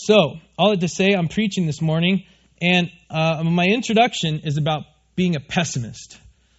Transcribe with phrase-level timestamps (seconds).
[0.00, 2.24] So, all that to say, I'm preaching this morning,
[2.62, 4.84] and uh, my introduction is about
[5.16, 6.16] being a pessimist.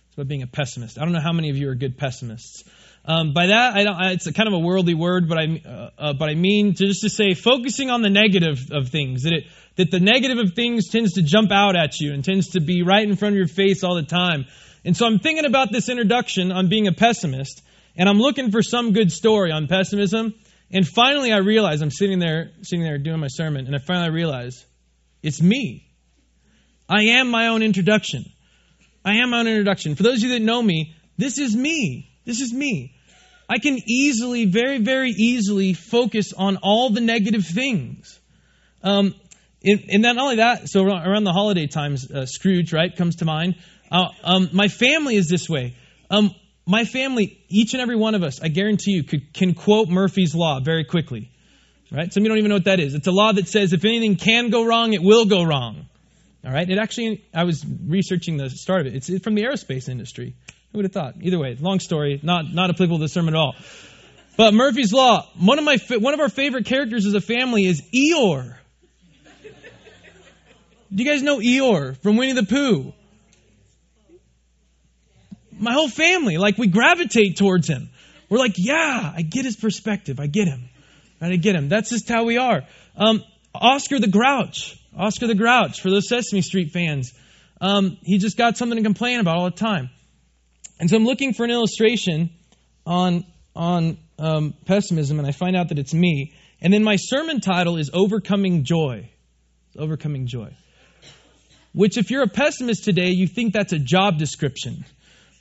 [0.08, 1.00] It's about being a pessimist.
[1.00, 2.66] I don't know how many of you are good pessimists.
[3.06, 6.28] Um, by that, I it's kind of a worldly word, but I, uh, uh, but
[6.28, 9.23] I mean to just to say focusing on the negative of things.
[9.23, 9.43] That it,
[9.77, 12.83] that the negative of things tends to jump out at you and tends to be
[12.83, 14.47] right in front of your face all the time.
[14.83, 17.63] And so I'm thinking about this introduction on being a pessimist,
[17.95, 20.33] and I'm looking for some good story on pessimism.
[20.71, 24.11] And finally, I realize I'm sitting there, sitting there doing my sermon, and I finally
[24.11, 24.65] realize
[25.23, 25.88] it's me.
[26.88, 28.23] I am my own introduction.
[29.03, 29.95] I am my own introduction.
[29.95, 32.09] For those of you that know me, this is me.
[32.25, 32.95] This is me.
[33.49, 38.20] I can easily, very, very easily focus on all the negative things.
[38.83, 39.16] Um,
[39.63, 43.25] and, and not only that, so around the holiday times, uh, Scrooge, right, comes to
[43.25, 43.55] mind.
[43.91, 45.75] Uh, um, my family is this way.
[46.11, 46.31] Um,
[46.70, 50.36] my family, each and every one of us, I guarantee you, could, can quote Murphy's
[50.36, 51.32] Law very quickly.
[51.92, 52.14] Right?
[52.14, 52.94] Some of you don't even know what that is.
[52.94, 55.88] It's a law that says if anything can go wrong, it will go wrong.
[56.45, 56.70] All right?
[56.70, 59.09] It actually, I was researching the start of it.
[59.09, 60.36] It's from the aerospace industry.
[60.72, 61.16] Who would have thought?
[61.20, 63.56] Either way, long story, not, not applicable to the sermon at all.
[64.38, 67.81] But Murphy's Law, one of, my, one of our favorite characters as a family is
[67.92, 68.58] Eeyore.
[70.94, 72.94] Do you guys know Eeyore from Winnie the Pooh?
[75.59, 77.89] My whole family, like we gravitate towards him.
[78.29, 80.19] We're like, yeah, I get his perspective.
[80.19, 80.69] I get him.
[81.21, 81.67] I get him.
[81.69, 82.63] That's just how we are.
[82.95, 84.77] Um, Oscar the Grouch.
[84.97, 87.13] Oscar the Grouch, for those Sesame Street fans.
[87.61, 89.89] Um, he just got something to complain about all the time.
[90.80, 92.30] And so I'm looking for an illustration
[92.85, 96.33] on, on um, pessimism, and I find out that it's me.
[96.61, 99.09] And then my sermon title is Overcoming Joy.
[99.77, 100.55] Overcoming Joy.
[101.73, 104.85] Which, if you're a pessimist today, you think that's a job description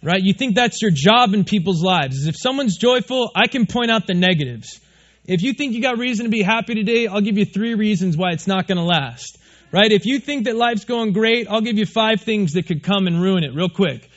[0.02, 0.22] right?
[0.22, 2.16] You think that's your job in people's lives.
[2.16, 4.80] Is If someone's joyful, I can point out the negatives.
[5.24, 8.16] If you think you got reason to be happy today, I'll give you three reasons
[8.16, 9.38] why it's not going to last.
[9.70, 9.92] Right?
[9.92, 13.06] If you think that life's going great, I'll give you five things that could come
[13.06, 14.08] and ruin it real quick.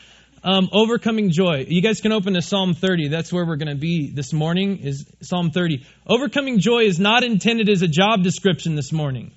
[0.44, 1.66] Um, overcoming joy.
[1.68, 3.10] You guys can open to Psalm 30.
[3.10, 4.80] That's where we're going to be this morning.
[4.80, 5.86] Is Psalm 30.
[6.08, 9.34] Overcoming joy is not intended as a job description this morning.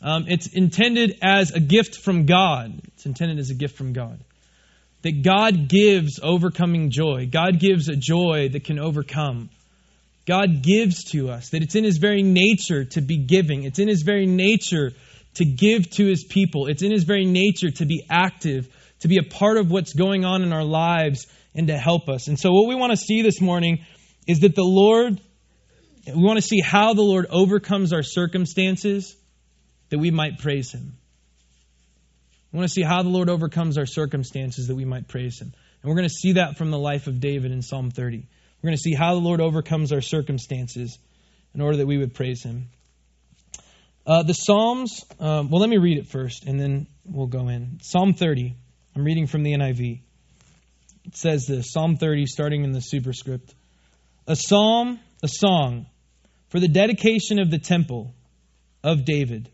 [0.00, 2.80] Um, it's intended as a gift from God.
[2.94, 4.18] It's intended as a gift from God
[5.06, 7.28] that God gives overcoming joy.
[7.30, 9.50] God gives a joy that can overcome.
[10.26, 13.62] God gives to us, that it's in His very nature to be giving.
[13.62, 14.90] It's in His very nature
[15.34, 16.66] to give to His people.
[16.66, 18.68] It's in His very nature to be active,
[19.00, 22.26] to be a part of what's going on in our lives, and to help us.
[22.26, 23.84] And so, what we want to see this morning
[24.26, 25.20] is that the Lord,
[26.04, 29.14] we want to see how the Lord overcomes our circumstances
[29.90, 30.98] that we might praise Him.
[32.52, 35.52] We want to see how the Lord overcomes our circumstances that we might praise Him.
[35.82, 38.18] And we're going to see that from the life of David in Psalm 30.
[38.18, 40.98] We're going to see how the Lord overcomes our circumstances
[41.54, 42.68] in order that we would praise Him.
[44.06, 47.80] Uh, the Psalms, um, well, let me read it first, and then we'll go in.
[47.82, 48.54] Psalm 30.
[48.94, 50.00] I'm reading from the NIV.
[51.04, 53.54] It says this Psalm 30, starting in the superscript.
[54.26, 55.86] A psalm, a song
[56.48, 58.14] for the dedication of the temple
[58.82, 59.50] of David.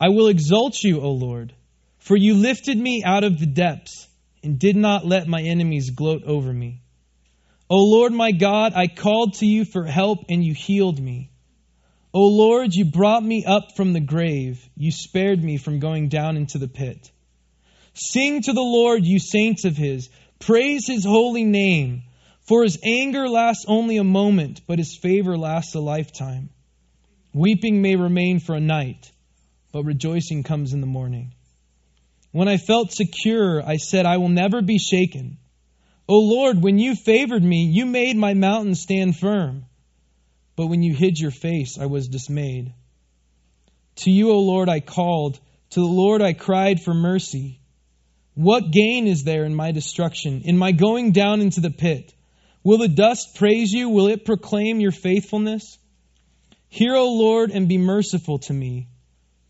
[0.00, 1.54] I will exalt you, O Lord.
[2.04, 4.06] For you lifted me out of the depths
[4.42, 6.82] and did not let my enemies gloat over me.
[7.70, 11.30] O Lord my God, I called to you for help and you healed me.
[12.12, 14.68] O Lord, you brought me up from the grave.
[14.76, 17.10] You spared me from going down into the pit.
[17.94, 20.10] Sing to the Lord, you saints of his.
[20.40, 22.02] Praise his holy name.
[22.42, 26.50] For his anger lasts only a moment, but his favor lasts a lifetime.
[27.32, 29.10] Weeping may remain for a night,
[29.72, 31.33] but rejoicing comes in the morning.
[32.34, 35.38] When I felt secure, I said, I will never be shaken.
[36.08, 39.66] O Lord, when you favored me, you made my mountain stand firm.
[40.56, 42.74] But when you hid your face, I was dismayed.
[43.98, 45.38] To you, O Lord, I called.
[45.70, 47.60] To the Lord I cried for mercy.
[48.34, 52.12] What gain is there in my destruction, in my going down into the pit?
[52.64, 53.90] Will the dust praise you?
[53.90, 55.78] Will it proclaim your faithfulness?
[56.68, 58.88] Hear, O Lord, and be merciful to me.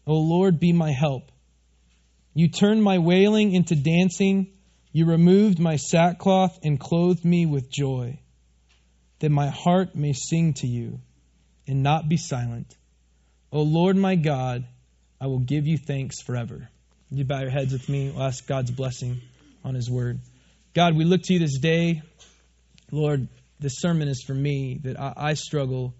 [0.07, 1.31] O Lord, be my help.
[2.35, 4.53] You turned my wailing into dancing.
[4.93, 8.19] You removed my sackcloth and clothed me with joy,
[9.21, 11.01] that my heart may sing to you
[11.67, 12.75] and not be silent.
[13.53, 14.67] O Lord my God,
[15.21, 16.69] I will give you thanks forever.
[17.11, 18.11] You bow your heads with me.
[18.11, 19.21] We'll ask God's blessing
[19.65, 20.19] on His word.
[20.75, 22.03] God, we look to you this day.
[22.91, 23.29] Lord,
[23.61, 25.95] this sermon is for me that I, I struggle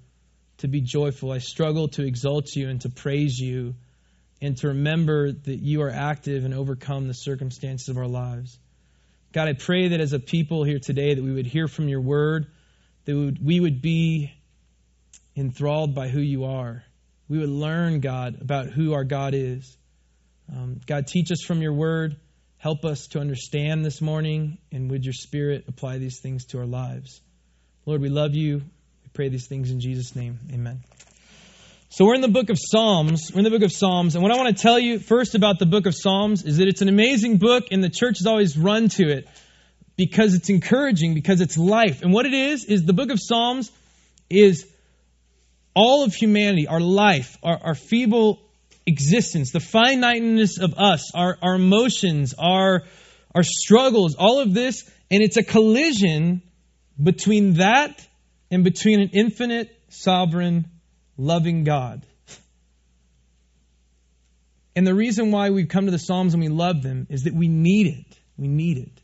[0.59, 1.31] to be joyful.
[1.31, 3.75] I struggle to exalt you and to praise you
[4.45, 8.59] and to remember that you are active and overcome the circumstances of our lives.
[9.33, 12.03] God, I pray that as a people here today that we would hear from your
[12.03, 12.47] word,
[13.07, 14.33] that we would, be
[15.35, 16.85] enthralled by who you are,
[17.27, 19.77] we would learn, God, about who our God is.
[20.53, 22.17] Um, God, teach us from your word.
[22.59, 26.67] Help us to understand this morning, and would your spirit apply these things to our
[26.67, 27.23] lives.
[27.87, 28.59] Lord, we love you.
[28.59, 30.39] We pray these things in Jesus' name.
[30.53, 30.81] Amen.
[31.97, 33.31] So we're in the book of Psalms.
[33.33, 34.17] We're in the book of Psalms.
[34.17, 36.67] And what I want to tell you first about the book of Psalms is that
[36.67, 39.29] it's an amazing book, and the church has always run to it
[39.95, 42.03] because it's encouraging, because it's life.
[42.03, 43.71] And what it is, is the book of Psalms
[44.29, 44.67] is
[45.73, 48.41] all of humanity, our life, our, our feeble
[48.87, 52.83] existence, the finiteness of us, our, our emotions, our,
[53.37, 54.83] our struggles, all of this,
[55.13, 56.43] and it's a collision
[57.01, 58.05] between that
[58.51, 60.65] and between an infinite, sovereign,
[61.17, 62.05] loving God.
[64.77, 67.35] And the reason why we come to the Psalms and we love them is that
[67.35, 68.19] we need it.
[68.37, 69.01] We need it.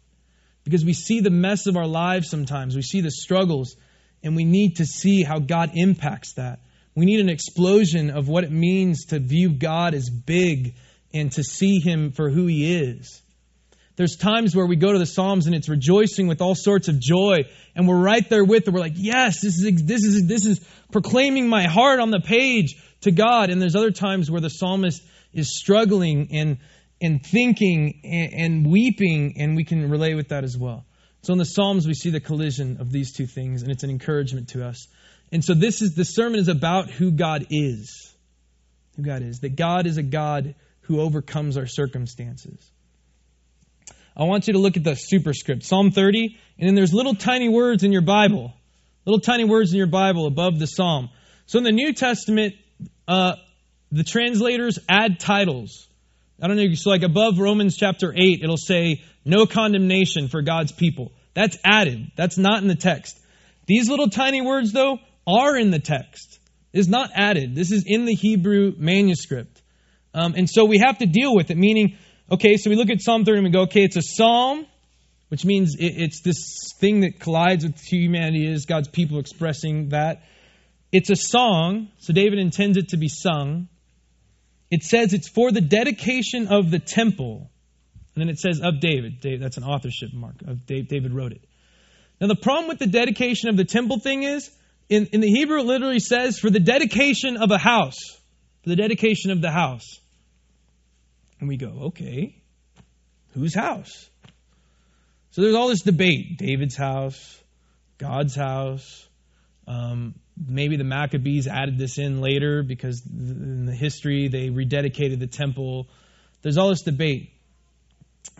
[0.65, 3.77] Because we see the mess of our lives sometimes, we see the struggles,
[4.23, 6.61] and we need to see how God impacts that.
[6.95, 10.75] We need an explosion of what it means to view God as big
[11.15, 13.23] and to see Him for who He is.
[13.97, 16.99] There's times where we go to the Psalms and it's rejoicing with all sorts of
[16.99, 17.45] joy,
[17.77, 18.73] and we're right there with it.
[18.73, 22.77] We're like, yes, this is this is this is proclaiming my heart on the page
[23.03, 23.51] to God.
[23.51, 25.03] And there's other times where the psalmist
[25.33, 26.59] is struggling and
[27.01, 30.85] and thinking and, and weeping, and we can relate with that as well.
[31.23, 33.91] So in the Psalms, we see the collision of these two things, and it's an
[33.91, 34.87] encouragement to us.
[35.33, 38.15] And so this is the sermon is about who God is.
[38.97, 39.41] Who God is.
[39.41, 42.71] That God is a God who overcomes our circumstances.
[44.17, 47.49] I want you to look at the superscript, Psalm 30, and then there's little tiny
[47.49, 48.53] words in your Bible.
[49.05, 51.11] Little tiny words in your Bible above the psalm.
[51.47, 52.55] So in the New Testament,
[53.09, 53.35] uh,
[53.91, 55.89] the translators add titles.
[56.41, 60.73] I don't know, so like above Romans chapter 8, it'll say, no condemnation for God's
[60.73, 61.13] people.
[61.35, 62.13] That's added.
[62.17, 63.19] That's not in the text.
[63.67, 66.39] These little tiny words, though, are in the text.
[66.73, 67.55] Is not added.
[67.55, 69.61] This is in the Hebrew manuscript.
[70.15, 71.97] Um, and so we have to deal with it, meaning,
[72.31, 74.67] okay, so we look at Psalm 30 and we go, okay, it's a psalm,
[75.31, 80.23] which means it, it's this thing that collides with humanity is, God's people expressing that.
[80.93, 83.69] It's a song, so David intends it to be sung.
[84.71, 87.49] It says it's for the dedication of the temple.
[88.15, 89.21] And then it says of David.
[89.21, 90.43] David that's an authorship mark.
[90.47, 91.45] Of David wrote it.
[92.21, 94.51] Now the problem with the dedication of the temple thing is
[94.89, 98.01] in, in the Hebrew, it literally says, for the dedication of a house.
[98.65, 100.01] For the dedication of the house.
[101.39, 102.43] And we go, okay,
[103.33, 104.10] whose house?
[105.31, 107.41] So there's all this debate David's house,
[107.99, 109.09] God's house.
[109.67, 115.29] Um, maybe the Maccabees added this in later because in the history they rededicated the
[115.29, 115.89] temple.
[116.43, 117.31] There's all this debate.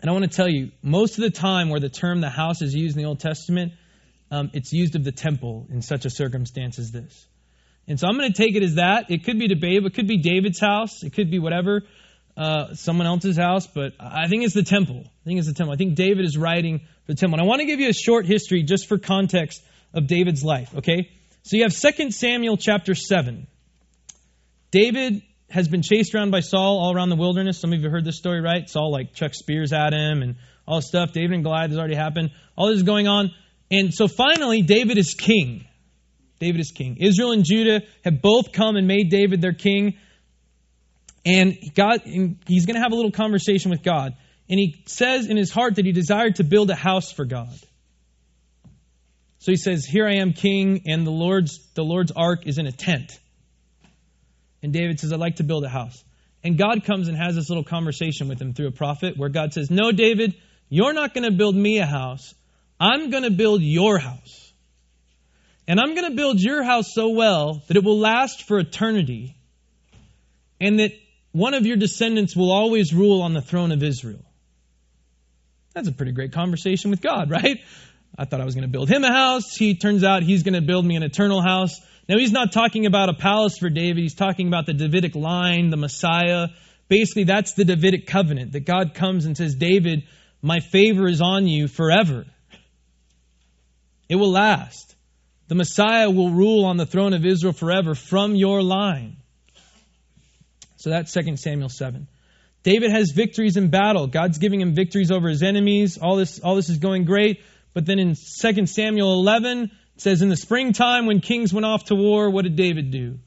[0.01, 2.63] And I want to tell you, most of the time where the term the house
[2.63, 3.73] is used in the Old Testament,
[4.31, 7.27] um, it's used of the temple in such a circumstance as this.
[7.87, 9.11] And so I'm going to take it as that.
[9.11, 9.89] It could be debatable.
[9.89, 11.03] It could be David's house.
[11.03, 11.83] It could be whatever,
[12.41, 13.67] uh, someone else's house.
[13.67, 15.05] But I think it's the temple.
[15.05, 15.75] I think it's the temple.
[15.75, 17.39] I think David is writing for the temple.
[17.39, 20.75] And I want to give you a short history just for context of David's life.
[20.75, 21.11] Okay,
[21.43, 23.47] so you have 2 Samuel chapter seven.
[24.71, 27.61] David has been chased around by Saul all around the wilderness.
[27.61, 28.69] Some of you heard this story, right?
[28.71, 31.13] Saul like chucks spears at him and all this stuff.
[31.13, 32.31] David and Goliath has already happened.
[32.57, 33.33] All this is going on.
[33.71, 35.67] And so finally, David is king.
[36.39, 36.97] David is king.
[37.01, 39.99] Israel and Judah have both come and made David their king.
[41.25, 44.15] And God, he's going to have a little conversation with God.
[44.49, 47.55] And he says in his heart that he desired to build a house for God.
[49.39, 52.67] So he says, Here I am, king, and the Lord's, the Lord's ark is in
[52.67, 53.19] a tent.
[54.63, 56.03] And David says, I'd like to build a house.
[56.43, 59.53] And God comes and has this little conversation with him through a prophet where God
[59.53, 60.35] says, No, David,
[60.69, 62.35] you're not going to build me a house.
[62.79, 64.53] I'm going to build your house.
[65.69, 69.37] And I'm going to build your house so well that it will last for eternity
[70.61, 70.93] and that
[71.33, 74.25] one of your descendants will always rule on the throne of Israel.
[75.75, 77.59] That's a pretty great conversation with God, right?
[78.19, 79.55] I thought I was going to build him a house.
[79.57, 81.81] He turns out he's going to build me an eternal house.
[82.09, 83.99] Now, he's not talking about a palace for David.
[83.99, 86.49] He's talking about the Davidic line, the Messiah.
[86.89, 90.03] Basically, that's the Davidic covenant that God comes and says, David,
[90.43, 92.27] my favor is on you forever.
[94.09, 94.97] It will last.
[95.47, 99.19] The Messiah will rule on the throne of Israel forever from your line.
[100.81, 102.09] So that's 2 Samuel 7.
[102.63, 104.07] David has victories in battle.
[104.07, 105.99] God's giving him victories over his enemies.
[105.99, 107.43] All this, all this is going great.
[107.75, 111.85] But then in 2 Samuel 11, it says, In the springtime when kings went off
[111.85, 113.19] to war, what did David do?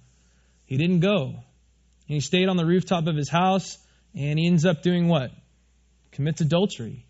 [0.65, 1.25] He didn't go.
[1.25, 3.77] And he stayed on the rooftop of his house,
[4.15, 5.29] and he ends up doing what?
[6.11, 7.05] Commits adultery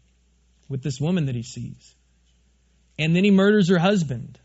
[0.68, 1.96] with this woman that he sees.
[3.00, 4.38] And then he murders her husband.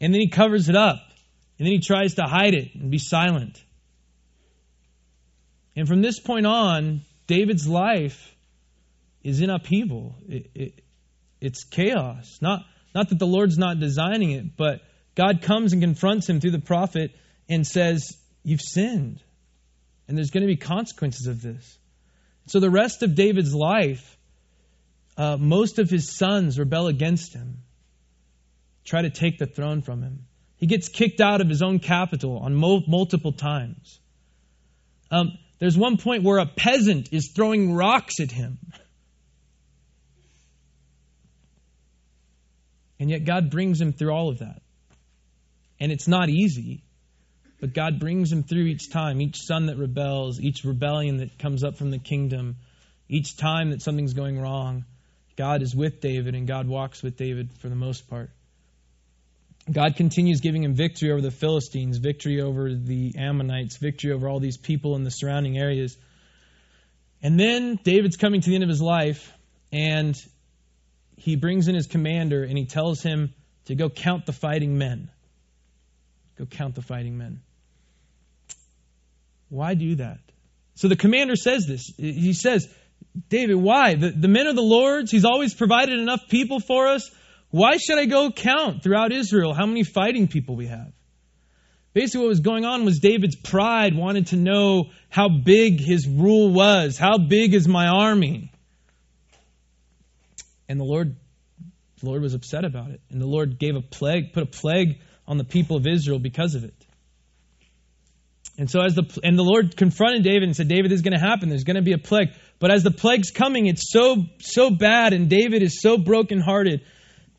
[0.00, 1.00] And then he covers it up.
[1.56, 3.62] And then he tries to hide it and be silent.
[5.76, 8.34] And from this point on, David's life
[9.22, 10.16] is in upheaval.
[10.26, 10.82] It, it,
[11.40, 12.38] it's chaos.
[12.40, 12.64] Not,
[12.94, 14.80] not that the Lord's not designing it, but
[15.14, 17.12] God comes and confronts him through the prophet
[17.48, 19.20] and says, You've sinned.
[20.08, 21.78] And there's going to be consequences of this.
[22.46, 24.16] So the rest of David's life,
[25.16, 27.62] uh, most of his sons rebel against him,
[28.84, 30.26] try to take the throne from him.
[30.58, 33.98] He gets kicked out of his own capital on mo- multiple times.
[35.10, 38.58] Um, there's one point where a peasant is throwing rocks at him.
[42.98, 44.62] And yet God brings him through all of that.
[45.78, 46.82] And it's not easy,
[47.60, 51.62] but God brings him through each time, each son that rebels, each rebellion that comes
[51.62, 52.56] up from the kingdom,
[53.08, 54.84] each time that something's going wrong.
[55.36, 58.30] God is with David, and God walks with David for the most part.
[59.70, 64.38] God continues giving him victory over the Philistines, victory over the Ammonites, victory over all
[64.38, 65.96] these people in the surrounding areas.
[67.22, 69.32] And then David's coming to the end of his life,
[69.72, 70.14] and
[71.16, 75.10] he brings in his commander and he tells him to go count the fighting men.
[76.38, 77.40] Go count the fighting men.
[79.48, 80.18] Why do that?
[80.74, 81.90] So the commander says this.
[81.96, 82.68] He says,
[83.28, 83.94] David, why?
[83.94, 85.10] The, the men are the Lord's.
[85.10, 87.10] He's always provided enough people for us.
[87.50, 90.92] Why should I go count throughout Israel how many fighting people we have?
[91.94, 96.52] Basically, what was going on was David's pride wanted to know how big his rule
[96.52, 96.98] was.
[96.98, 98.52] How big is my army?
[100.68, 101.16] And the Lord,
[102.00, 103.00] the Lord was upset about it.
[103.10, 106.54] And the Lord gave a plague, put a plague on the people of Israel because
[106.54, 106.74] of it.
[108.58, 111.18] And so as the and the Lord confronted David and said, David, this is going
[111.18, 111.48] to happen.
[111.48, 112.28] There's going to be a plague.
[112.58, 116.82] But as the plague's coming, it's so so bad, and David is so brokenhearted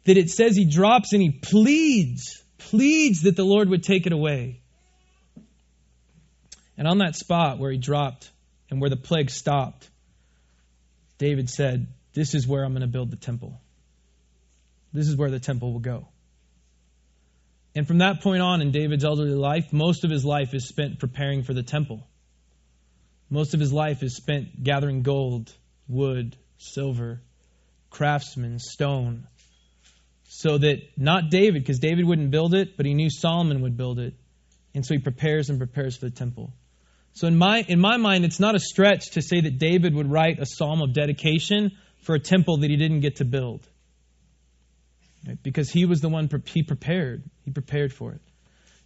[0.08, 4.14] that it says he drops and he pleads, pleads that the Lord would take it
[4.14, 4.62] away.
[6.78, 8.32] And on that spot where he dropped
[8.70, 9.90] and where the plague stopped,
[11.18, 13.60] David said, This is where I'm going to build the temple.
[14.94, 16.08] This is where the temple will go.
[17.76, 21.00] And from that point on in David's elderly life, most of his life is spent
[21.00, 22.08] preparing for the temple.
[23.30, 25.54] Most of his life is spent gathering gold,
[25.90, 27.22] wood, silver,
[27.90, 29.28] craftsmen, stone,
[30.28, 34.00] so that not David, because David wouldn't build it, but he knew Solomon would build
[34.00, 34.14] it.
[34.76, 36.54] And so he prepares and prepares for the temple.
[37.14, 40.12] So in my in my mind, it's not a stretch to say that David would
[40.12, 41.72] write a psalm of dedication
[42.04, 43.68] for a temple that he didn't get to build.
[45.28, 45.42] Right?
[45.42, 47.24] Because he was the one he prepared.
[47.44, 48.22] He prepared for it.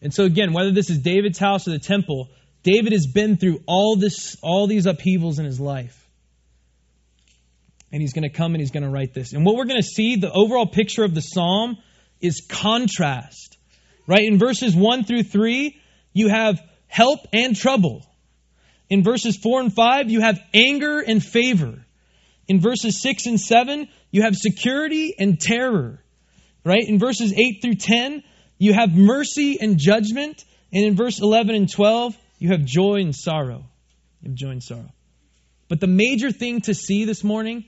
[0.01, 2.29] And so again, whether this is David's house or the temple,
[2.63, 6.00] David has been through all this all these upheavals in his life
[7.91, 9.33] and he's going to come and he's going to write this.
[9.33, 11.77] And what we're going to see, the overall picture of the psalm
[12.21, 13.57] is contrast.
[14.07, 14.23] Right?
[14.23, 15.79] In verses 1 through 3,
[16.13, 18.05] you have help and trouble.
[18.89, 21.85] In verses 4 and 5, you have anger and favor.
[22.47, 26.03] In verses 6 and 7, you have security and terror.
[26.63, 26.83] Right?
[26.85, 28.23] In verses 8 through 10,
[28.57, 30.43] you have mercy and judgment.
[30.73, 33.65] And in verse 11 and 12, you have joy and sorrow.
[34.21, 34.91] You have joy and sorrow.
[35.67, 37.65] But the major thing to see this morning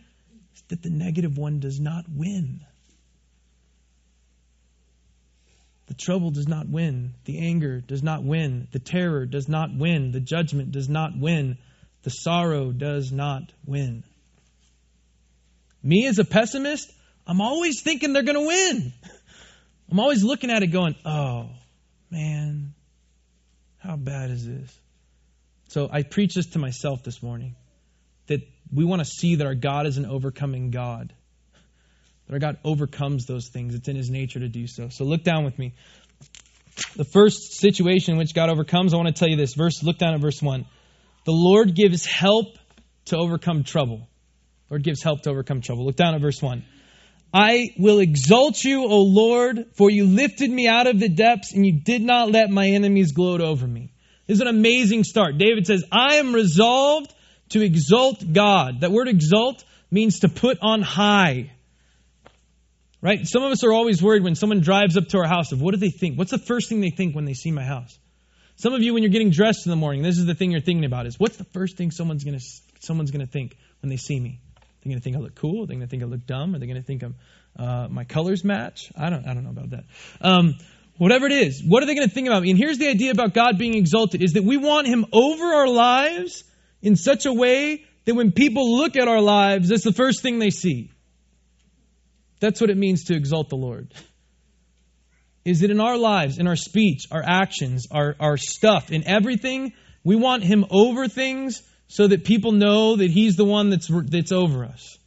[0.70, 2.62] that the negative one does not win.
[5.88, 7.14] The trouble does not win.
[7.26, 8.68] The anger does not win.
[8.72, 10.12] The terror does not win.
[10.12, 11.58] The judgment does not win.
[12.04, 14.04] The sorrow does not win.
[15.84, 16.92] Me as a pessimist,
[17.28, 18.94] I'm always thinking they're going to win.
[19.92, 21.50] I'm always looking at it going, oh,
[22.10, 22.74] man,
[23.80, 24.80] how bad is this?
[25.68, 27.56] So I preach this to myself this morning
[28.74, 31.14] we want to see that our God is an overcoming God.
[32.28, 33.76] That our God overcomes those things.
[33.76, 34.90] It's in his nature to do so.
[34.90, 35.74] So look down with me.
[36.96, 39.54] The first situation in which God overcomes, I want to tell you this.
[39.54, 40.66] Verse, look down at verse 1.
[41.26, 42.58] The Lord gives help
[43.06, 44.08] to overcome trouble.
[44.70, 45.86] Lord gives help to overcome trouble.
[45.86, 46.64] Look down at verse 1.
[47.34, 51.66] I will exalt you, O Lord, for you lifted me out of the depths and
[51.66, 53.92] you did not let my enemies gloat over me.
[54.28, 55.38] This is an amazing start.
[55.38, 57.14] David says, I am resolved
[57.54, 58.82] to exalt God.
[58.82, 61.52] That word exalt means to put on high.
[63.02, 63.28] Right?
[63.28, 65.72] Some of us are always worried when someone drives up to our house of what
[65.72, 66.18] do they think?
[66.18, 67.98] What's the first thing they think when they see my house?
[68.56, 70.62] Some of you, when you're getting dressed in the morning, this is the thing you're
[70.62, 72.40] thinking about: is what's the first thing someone's gonna
[72.80, 74.40] someone's gonna think when they see me?
[74.84, 75.66] They're gonna think I look cool.
[75.66, 76.56] They're gonna think I look dumb.
[76.56, 77.16] Are they gonna think I'm
[77.58, 78.92] uh, my colors match?
[78.96, 79.84] I don't I don't know about that.
[80.22, 80.56] Um,
[80.98, 82.52] whatever it is, what are they gonna think about me?
[82.52, 85.68] And here's the idea about God being exalted: is that we want Him over our
[85.68, 86.44] lives
[86.84, 90.38] in such a way that when people look at our lives, that's the first thing
[90.38, 90.92] they see.
[92.40, 93.94] That's what it means to exalt the Lord.
[95.46, 99.74] is that in our lives, in our speech, our actions, our, our stuff, in everything,
[100.04, 104.34] we want Him over things so that people know that He's the one that's, that's
[104.34, 104.98] over us.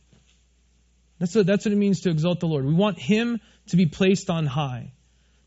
[1.19, 2.65] That's what, that's what it means to exalt the Lord.
[2.65, 4.93] We want Him to be placed on high.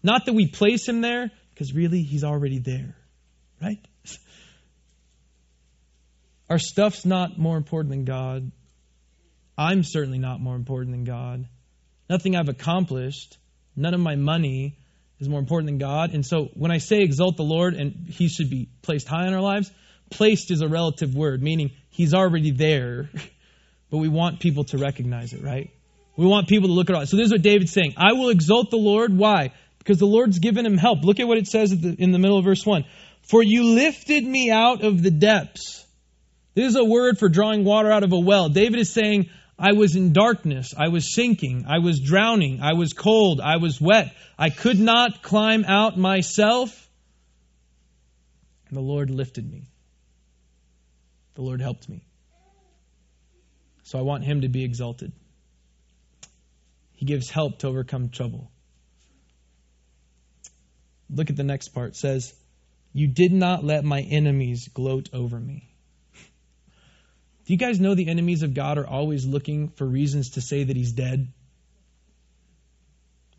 [0.03, 2.95] Not that we place Him there, because really He's already there.
[3.59, 3.79] Right?
[6.49, 8.51] Our stuff's not more important than God.
[9.57, 11.47] I'm certainly not more important than God.
[12.09, 13.37] Nothing I've accomplished,
[13.75, 14.77] none of my money
[15.19, 16.13] is more important than God.
[16.13, 19.33] And so when I say exalt the Lord and He should be placed high in
[19.33, 19.71] our lives,
[20.09, 23.09] placed is a relative word, meaning He's already there,
[23.91, 25.69] but we want people to recognize it, right?
[26.15, 27.11] We want people to look at us.
[27.11, 27.93] So this is what David's saying.
[27.97, 29.15] I will exalt the Lord.
[29.15, 29.53] Why?
[29.77, 31.03] Because the Lord's given him help.
[31.03, 32.85] Look at what it says in the middle of verse 1.
[33.23, 35.85] For you lifted me out of the depths.
[36.59, 38.49] This is a word for drawing water out of a well.
[38.49, 40.73] David is saying, I was in darkness.
[40.77, 41.63] I was sinking.
[41.65, 42.59] I was drowning.
[42.61, 43.39] I was cold.
[43.39, 44.13] I was wet.
[44.37, 46.89] I could not climb out myself.
[48.67, 49.69] And the Lord lifted me.
[51.35, 52.03] The Lord helped me.
[53.83, 55.13] So I want him to be exalted.
[56.95, 58.51] He gives help to overcome trouble.
[61.09, 61.91] Look at the next part.
[61.91, 62.33] It says,
[62.91, 65.68] You did not let my enemies gloat over me.
[67.49, 70.65] Do you guys know the enemies of God are always looking for reasons to say
[70.65, 71.33] that he's dead?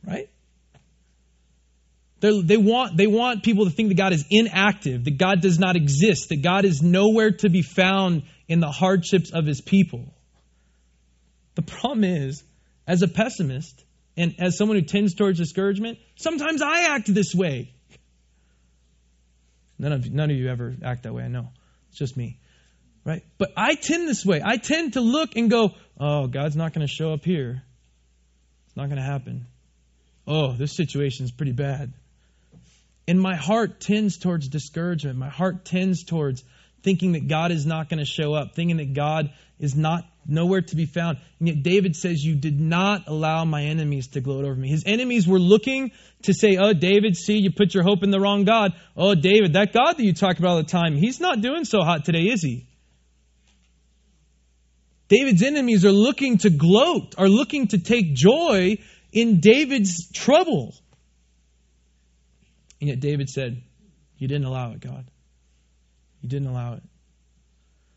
[0.04, 0.28] Right?
[2.18, 5.60] They're, they want, they want people to think that God is inactive, that God does
[5.60, 10.12] not exist, that God is nowhere to be found in the hardships of his people.
[11.54, 12.42] The problem is,
[12.88, 13.84] as a pessimist
[14.16, 17.72] and as someone who tends towards discouragement, sometimes I act this way.
[19.78, 21.50] None of, none of you ever act that way, I know.
[21.90, 22.40] It's just me.
[23.04, 23.23] Right?
[23.38, 24.42] But I tend this way.
[24.45, 27.62] I tend to look and go, oh, God's not going to show up here.
[28.66, 29.47] It's not going to happen.
[30.26, 31.92] Oh, this situation is pretty bad.
[33.09, 35.19] And my heart tends towards discouragement.
[35.19, 36.45] My heart tends towards
[36.83, 40.63] thinking that God is not going to show up, thinking that God is not nowhere
[40.63, 41.19] to be found.
[41.39, 44.69] And yet David says, You did not allow my enemies to gloat over me.
[44.69, 45.91] His enemies were looking
[46.23, 48.73] to say, Oh, David, see, you put your hope in the wrong God.
[48.97, 51.82] Oh, David, that God that you talk about all the time, he's not doing so
[51.82, 52.67] hot today, is he?
[55.10, 58.78] David's enemies are looking to gloat, are looking to take joy
[59.12, 60.73] in David's trouble.
[62.80, 63.60] And yet David said,
[64.18, 65.04] You didn't allow it, God.
[66.23, 66.82] You didn't allow it.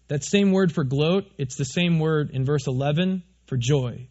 [0.07, 4.07] That same word for gloat, it's the same word in verse 11 for joy.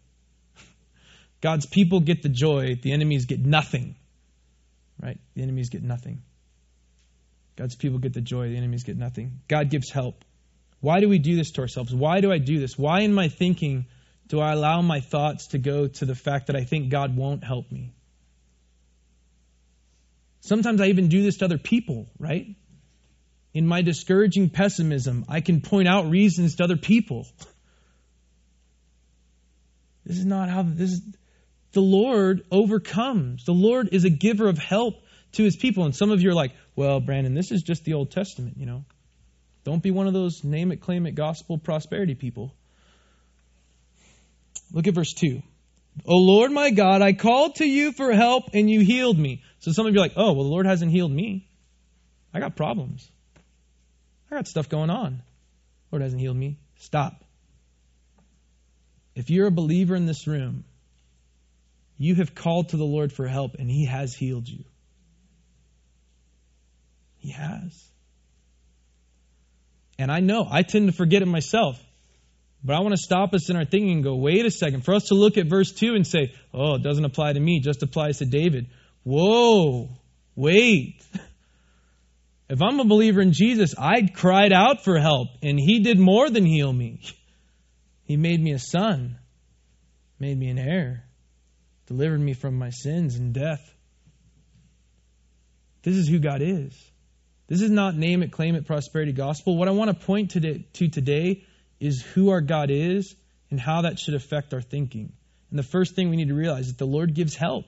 [1.41, 3.95] God's people get the joy, the enemies get nothing.
[5.01, 5.19] Right?
[5.35, 6.23] The enemies get nothing.
[7.57, 9.41] God's people get the joy, the enemies get nothing.
[9.49, 10.23] God gives help.
[10.83, 11.95] Why do we do this to ourselves?
[11.95, 12.77] Why do I do this?
[12.77, 13.85] Why in my thinking
[14.27, 17.41] do I allow my thoughts to go to the fact that I think God won't
[17.41, 17.93] help me?
[20.41, 22.47] Sometimes I even do this to other people, right?
[23.53, 27.27] In my discouraging pessimism, I can point out reasons to other people.
[30.05, 31.01] This is not how this is.
[31.71, 33.45] The Lord overcomes.
[33.45, 34.95] The Lord is a giver of help
[35.31, 35.85] to his people.
[35.85, 38.65] And some of you are like, well, Brandon, this is just the Old Testament, you
[38.65, 38.83] know.
[39.63, 42.53] Don't be one of those name it, claim it gospel prosperity people.
[44.71, 45.41] Look at verse 2.
[46.05, 49.43] O Lord my God, I called to you for help and you healed me.
[49.59, 51.47] So some of you are like, oh, well, the Lord hasn't healed me.
[52.33, 53.09] I got problems.
[54.31, 55.21] I got stuff going on.
[55.91, 56.57] Lord hasn't healed me.
[56.77, 57.23] Stop.
[59.15, 60.63] If you're a believer in this room,
[61.97, 64.63] you have called to the Lord for help and He has healed you.
[67.19, 67.92] He has.
[69.97, 71.79] And I know, I tend to forget it myself.
[72.63, 74.85] But I want to stop us in our thinking and go, wait a second.
[74.85, 77.59] For us to look at verse 2 and say, oh, it doesn't apply to me,
[77.59, 78.67] just applies to David.
[79.03, 79.89] Whoa,
[80.35, 81.03] wait.
[82.49, 86.29] If I'm a believer in Jesus, I cried out for help, and He did more
[86.29, 87.01] than heal me.
[88.05, 89.17] He made me a son,
[90.19, 91.03] made me an heir,
[91.87, 93.61] delivered me from my sins and death.
[95.81, 96.73] This is who God is.
[97.53, 99.55] This is not name it, claim it, prosperity gospel.
[99.55, 101.43] What I want to point to, to today
[101.79, 103.13] is who our God is
[103.51, 105.13] and how that should affect our thinking.
[105.51, 107.67] And the first thing we need to realize is the Lord gives help.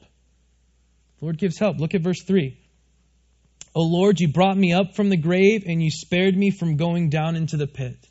[1.19, 1.78] The Lord gives help.
[1.78, 2.58] Look at verse 3.
[3.76, 7.12] O Lord, you brought me up from the grave and you spared me from going
[7.12, 8.08] down into the pit.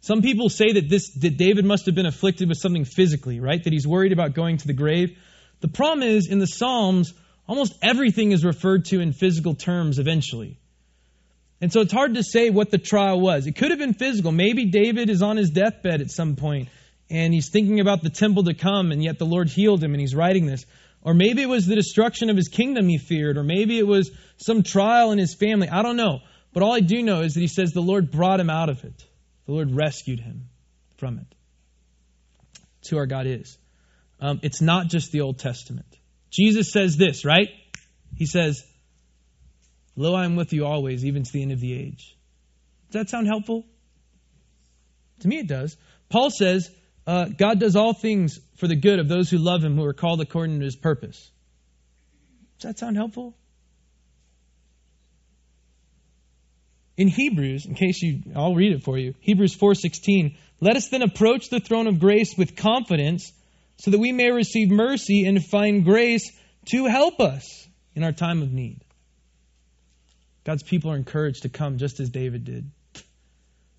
[0.00, 3.62] Some people say that this that David must have been afflicted with something physically, right?
[3.62, 5.18] That he's worried about going to the grave.
[5.60, 7.12] The problem is in the Psalms,
[7.46, 10.60] almost everything is referred to in physical terms eventually.
[11.64, 13.46] And so it's hard to say what the trial was.
[13.46, 14.32] It could have been physical.
[14.32, 16.68] Maybe David is on his deathbed at some point
[17.08, 20.00] and he's thinking about the temple to come, and yet the Lord healed him and
[20.02, 20.66] he's writing this.
[21.00, 23.38] Or maybe it was the destruction of his kingdom he feared.
[23.38, 25.70] Or maybe it was some trial in his family.
[25.70, 26.18] I don't know.
[26.52, 28.84] But all I do know is that he says the Lord brought him out of
[28.84, 29.02] it.
[29.46, 30.50] The Lord rescued him
[30.98, 31.34] from it.
[32.80, 33.56] It's who our God is.
[34.20, 35.86] Um, it's not just the Old Testament.
[36.30, 37.48] Jesus says this, right?
[38.16, 38.62] He says,
[39.96, 42.16] Lo, I am with you always, even to the end of the age.
[42.90, 43.64] Does that sound helpful?
[45.20, 45.76] To me, it does.
[46.08, 46.70] Paul says,
[47.06, 49.92] uh, God does all things for the good of those who love him, who are
[49.92, 51.30] called according to his purpose.
[52.58, 53.36] Does that sound helpful?
[56.96, 59.14] In Hebrews, in case you, I'll read it for you.
[59.20, 60.36] Hebrews 4:16.
[60.60, 63.32] Let us then approach the throne of grace with confidence,
[63.78, 66.30] so that we may receive mercy and find grace
[66.66, 68.83] to help us in our time of need.
[70.44, 72.70] God's people are encouraged to come just as David did.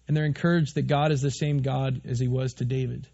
[0.08, 3.08] And they're encouraged that God is the same God as he was to David.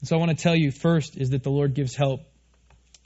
[0.00, 2.22] And so I want to tell you first is that the Lord gives help.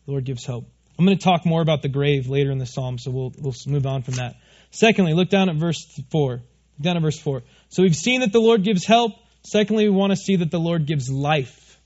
[0.06, 0.66] The Lord gives help.
[0.98, 3.54] I'm going to talk more about the grave later in the psalm, so we'll, we'll
[3.66, 4.36] move on from that.
[4.70, 6.32] Secondly, look down at verse 4.
[6.32, 6.42] Look
[6.80, 7.42] down at verse 4.
[7.68, 9.12] So we've seen that the Lord gives help.
[9.42, 11.78] Secondly, we want to see that the Lord gives life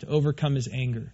[0.00, 1.12] to overcome his anger.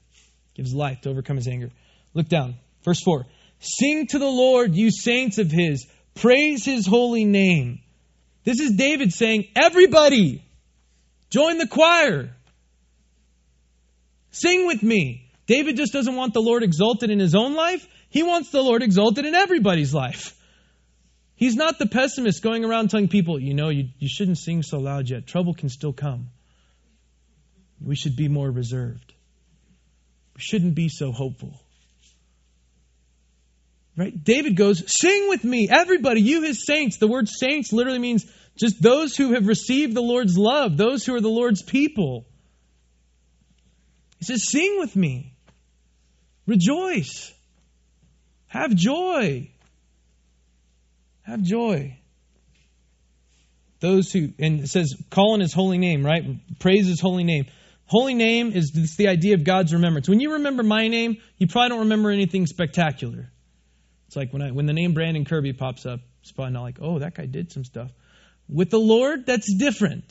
[0.55, 1.71] Gives life to overcome his anger.
[2.15, 2.57] Look down.
[2.85, 3.27] Verse 4.
[3.59, 5.87] Sing to the Lord, you saints of his.
[6.15, 7.81] Praise his holy name.
[8.45, 10.45] This is David saying, Everybody,
[11.31, 12.31] join the choir.
[14.31, 15.31] Sing with me.
[15.47, 18.83] David just doesn't want the Lord exalted in his own life, he wants the Lord
[18.83, 20.37] exalted in everybody's life.
[21.35, 24.79] He's not the pessimist going around telling people, you know, you, you shouldn't sing so
[24.79, 25.27] loud yet.
[25.27, 26.29] Trouble can still come.
[27.83, 29.15] We should be more reserved.
[30.35, 31.59] We shouldn't be so hopeful.
[34.01, 34.25] Right?
[34.25, 36.97] David goes, Sing with me, everybody, you his saints.
[36.97, 38.25] The word saints literally means
[38.59, 42.25] just those who have received the Lord's love, those who are the Lord's people.
[44.19, 45.35] He says, Sing with me.
[46.47, 47.31] Rejoice.
[48.47, 49.51] Have joy.
[51.21, 51.99] Have joy.
[53.81, 56.25] Those who, and it says, call on his holy name, right?
[56.59, 57.49] Praise his holy name.
[57.85, 60.09] Holy name is the idea of God's remembrance.
[60.09, 63.31] When you remember my name, you probably don't remember anything spectacular.
[64.11, 66.79] It's like when I when the name Brandon Kirby pops up, it's probably not like,
[66.81, 67.93] oh, that guy did some stuff.
[68.49, 70.03] With the Lord, that's different.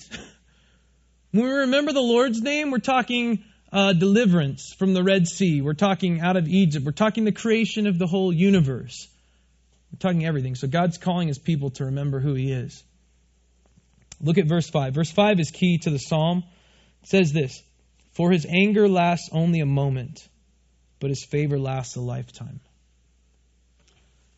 [1.32, 5.62] when we remember the Lord's name, we're talking uh, deliverance from the Red Sea.
[5.62, 6.86] We're talking out of Egypt.
[6.86, 9.10] We're talking the creation of the whole universe.
[9.92, 10.56] We're talking everything.
[10.56, 12.82] So God's calling his people to remember who he is.
[14.22, 14.94] Look at verse 5.
[14.94, 16.46] Verse 5 is key to the psalm.
[17.04, 17.62] It says this
[18.14, 20.26] For his anger lasts only a moment,
[21.02, 22.62] but his favor lasts a lifetime.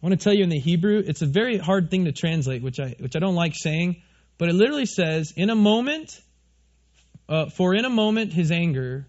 [0.02, 2.64] I want to tell you in the Hebrew, it's a very hard thing to translate,
[2.64, 4.02] which I, which I don't like saying,
[4.38, 6.20] but it literally says, in a moment,
[7.30, 9.08] uh, for in a moment his anger,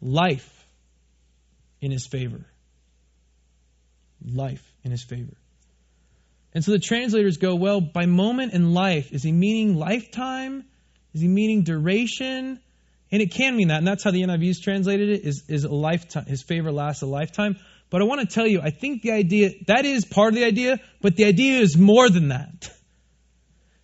[0.00, 0.52] life
[1.80, 2.46] in his favor
[4.24, 5.34] life in his favor.
[6.54, 10.64] And so the translators go, well, by moment in life, is he meaning lifetime?
[11.12, 12.60] Is he meaning duration?
[13.12, 15.72] And it can mean that, and that's how the NIV's translated it, is, is a
[15.72, 16.24] lifetime.
[16.26, 17.56] His favor lasts a lifetime.
[17.90, 20.44] But I want to tell you, I think the idea, that is part of the
[20.44, 22.70] idea, but the idea is more than that.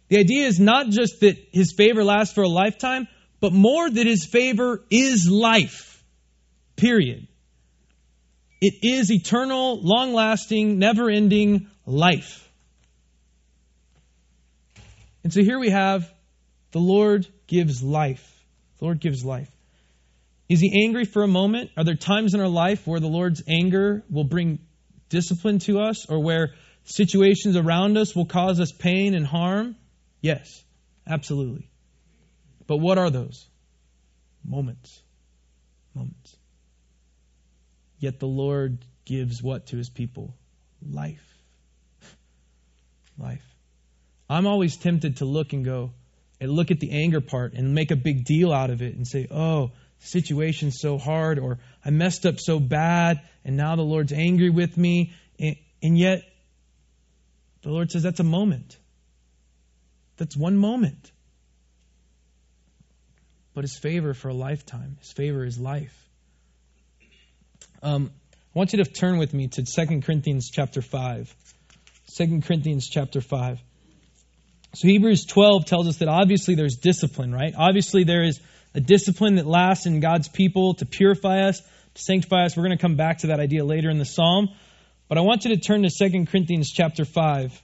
[0.08, 3.06] The idea is not just that his favor lasts for a lifetime,
[3.40, 6.02] but more that his favor is life.
[6.76, 7.28] Period.
[8.60, 12.48] It is eternal, long lasting, never ending life.
[15.24, 16.12] And so here we have
[16.72, 18.44] the Lord gives life.
[18.78, 19.51] The Lord gives life.
[20.48, 21.70] Is he angry for a moment?
[21.76, 24.58] Are there times in our life where the Lord's anger will bring
[25.08, 29.76] discipline to us or where situations around us will cause us pain and harm?
[30.20, 30.62] Yes,
[31.06, 31.68] absolutely.
[32.66, 33.46] But what are those?
[34.44, 35.00] Moments.
[35.94, 36.36] Moments.
[37.98, 40.34] Yet the Lord gives what to his people?
[40.84, 41.24] Life.
[43.18, 43.44] Life.
[44.28, 45.92] I'm always tempted to look and go,
[46.40, 49.06] and look at the anger part and make a big deal out of it and
[49.06, 49.72] say, oh,
[50.02, 54.76] situation's so hard, or I messed up so bad, and now the Lord's angry with
[54.76, 55.12] me.
[55.38, 56.22] And, and yet,
[57.62, 58.76] the Lord says that's a moment.
[60.16, 61.10] That's one moment.
[63.54, 65.96] But his favor for a lifetime, his favor is life.
[67.82, 68.10] Um,
[68.54, 71.34] I want you to turn with me to 2 Corinthians chapter 5.
[72.16, 73.58] 2 Corinthians chapter 5.
[74.74, 77.52] So Hebrews 12 tells us that obviously there's discipline, right?
[77.56, 78.40] Obviously there is
[78.74, 82.56] a discipline that lasts in God's people to purify us, to sanctify us.
[82.56, 84.48] We're going to come back to that idea later in the psalm.
[85.08, 87.62] But I want you to turn to 2 Corinthians chapter 5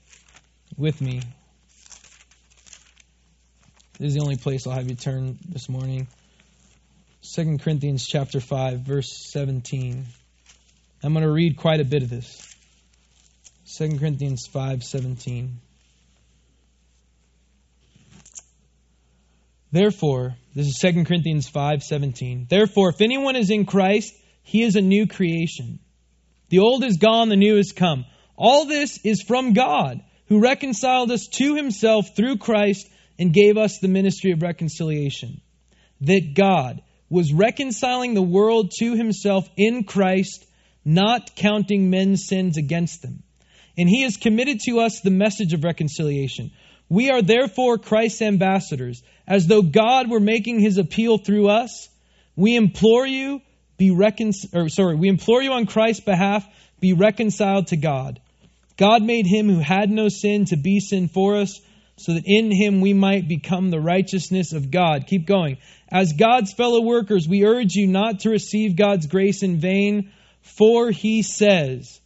[0.76, 1.22] with me.
[3.98, 6.06] This is the only place I'll have you turn this morning.
[7.34, 10.04] 2 Corinthians chapter 5 verse 17.
[11.02, 12.54] I'm going to read quite a bit of this.
[13.76, 15.50] 2 Corinthians 5:17.
[19.70, 22.46] Therefore, this is 2 Corinthians 5:17.
[22.48, 25.78] Therefore, if anyone is in Christ, he is a new creation.
[26.48, 28.06] The old is gone, the new has come.
[28.36, 33.78] All this is from God, who reconciled us to himself through Christ and gave us
[33.78, 35.40] the ministry of reconciliation.
[36.02, 40.46] That God was reconciling the world to himself in Christ,
[40.84, 43.22] not counting men's sins against them.
[43.76, 46.52] And he has committed to us the message of reconciliation.
[46.88, 51.88] We are therefore Christ's ambassadors, as though God were making his appeal through us.
[52.34, 53.40] We implore you,
[53.76, 56.44] be recon- or sorry, we implore you on Christ's behalf,
[56.80, 58.20] be reconciled to God.
[58.76, 61.60] God made him who had no sin to be sin for us,
[61.96, 65.06] so that in him we might become the righteousness of God.
[65.06, 65.58] Keep going.
[65.90, 70.12] As God's fellow workers, we urge you not to receive God's grace in vain,
[70.42, 72.00] for he says,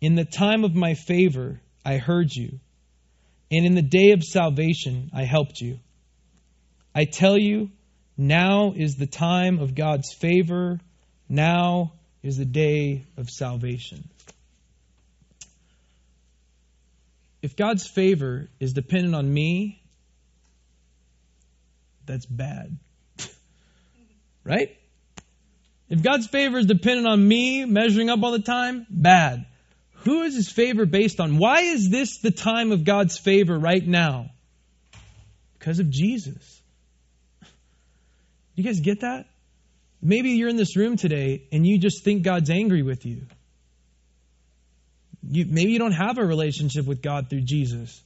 [0.00, 2.60] In the time of my favor I heard you
[3.50, 5.78] and in the day of salvation I helped you.
[6.94, 7.70] I tell you,
[8.16, 10.80] now is the time of God's favor.
[11.28, 14.08] Now is the day of salvation.
[17.42, 19.82] If God's favor is dependent on me,
[22.06, 22.78] that's bad.
[24.44, 24.76] right?
[25.90, 29.44] If God's favor is dependent on me measuring up all the time, bad.
[30.04, 31.38] Who is his favor based on?
[31.38, 34.30] Why is this the time of God's favor right now?
[35.58, 36.62] Because of Jesus.
[38.54, 39.26] You guys get that?
[40.02, 43.22] Maybe you're in this room today and you just think God's angry with you.
[45.22, 48.00] you maybe you don't have a relationship with God through Jesus.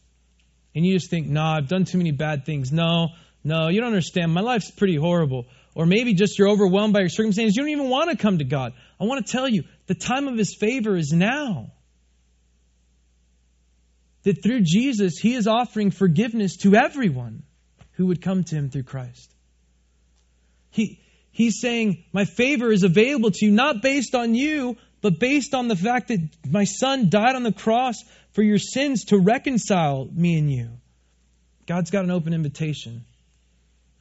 [0.75, 2.71] And you just think, nah, I've done too many bad things.
[2.71, 3.09] No,
[3.43, 4.33] no, you don't understand.
[4.33, 5.47] My life's pretty horrible.
[5.75, 7.57] Or maybe just you're overwhelmed by your circumstances.
[7.57, 8.75] You don't even want to come to God.
[9.01, 11.73] I want to tell you, the time of His favor is now
[14.29, 17.43] that through Jesus, he is offering forgiveness to everyone
[17.93, 19.35] who would come to him through Christ.
[20.71, 21.01] He,
[21.31, 25.69] he's saying, My favor is available to you, not based on you, but based on
[25.69, 27.97] the fact that my son died on the cross
[28.33, 30.71] for your sins to reconcile me and you.
[31.67, 33.05] God's got an open invitation.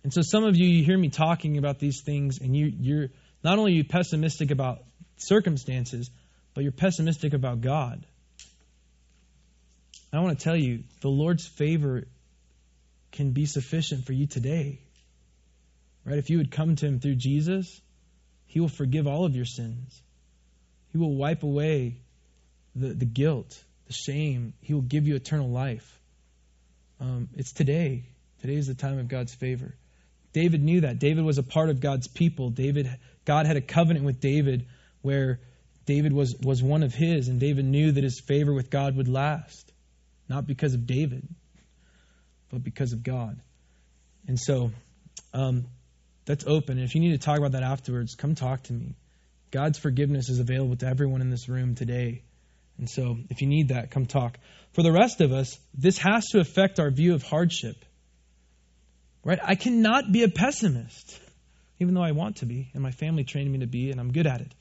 [0.04, 3.10] And so some of you, you hear me talking about these things, and you, you're
[3.44, 4.84] not only are you pessimistic about
[5.18, 6.10] circumstances,
[6.54, 8.06] but you're pessimistic about God.
[10.14, 12.06] I want to tell you, the Lord's favor
[13.12, 14.80] can be sufficient for you today.
[16.08, 16.18] Right?
[16.18, 17.82] If you would come to Him through Jesus,
[18.46, 20.02] He will forgive all of your sins.
[20.94, 21.98] He will wipe away
[22.76, 24.54] the, the guilt, the shame.
[24.62, 26.00] He will give you eternal life.
[27.02, 28.06] Um, it's today.
[28.40, 29.76] Today is the time of God's favor.
[30.32, 30.98] David knew that.
[31.00, 32.52] David was a part of God's people.
[32.52, 32.90] David,
[33.26, 34.66] God had a covenant with David
[35.02, 35.42] where
[35.86, 39.10] David was, was one of his, and David knew that his favor with God would
[39.10, 39.74] last.
[40.30, 41.28] Not because of David,
[42.50, 43.40] but because of God.
[44.28, 44.72] And so
[45.34, 45.66] um,
[46.28, 46.78] that's open.
[46.78, 48.96] And if you need to talk about that afterwards, come talk to me.
[49.50, 52.22] God's forgiveness is available to everyone in this room today.
[52.78, 54.38] And so if you need that, come talk.
[54.74, 57.78] For the rest of us, this has to affect our view of hardship.
[59.24, 59.40] Right?
[59.42, 61.20] I cannot be a pessimist,
[61.80, 64.12] even though I want to be, and my family trained me to be, and I'm
[64.12, 64.54] good at it.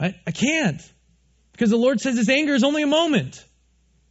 [0.00, 0.14] Right?
[0.26, 0.80] I can't.
[1.52, 3.44] Because the Lord says his anger is only a moment.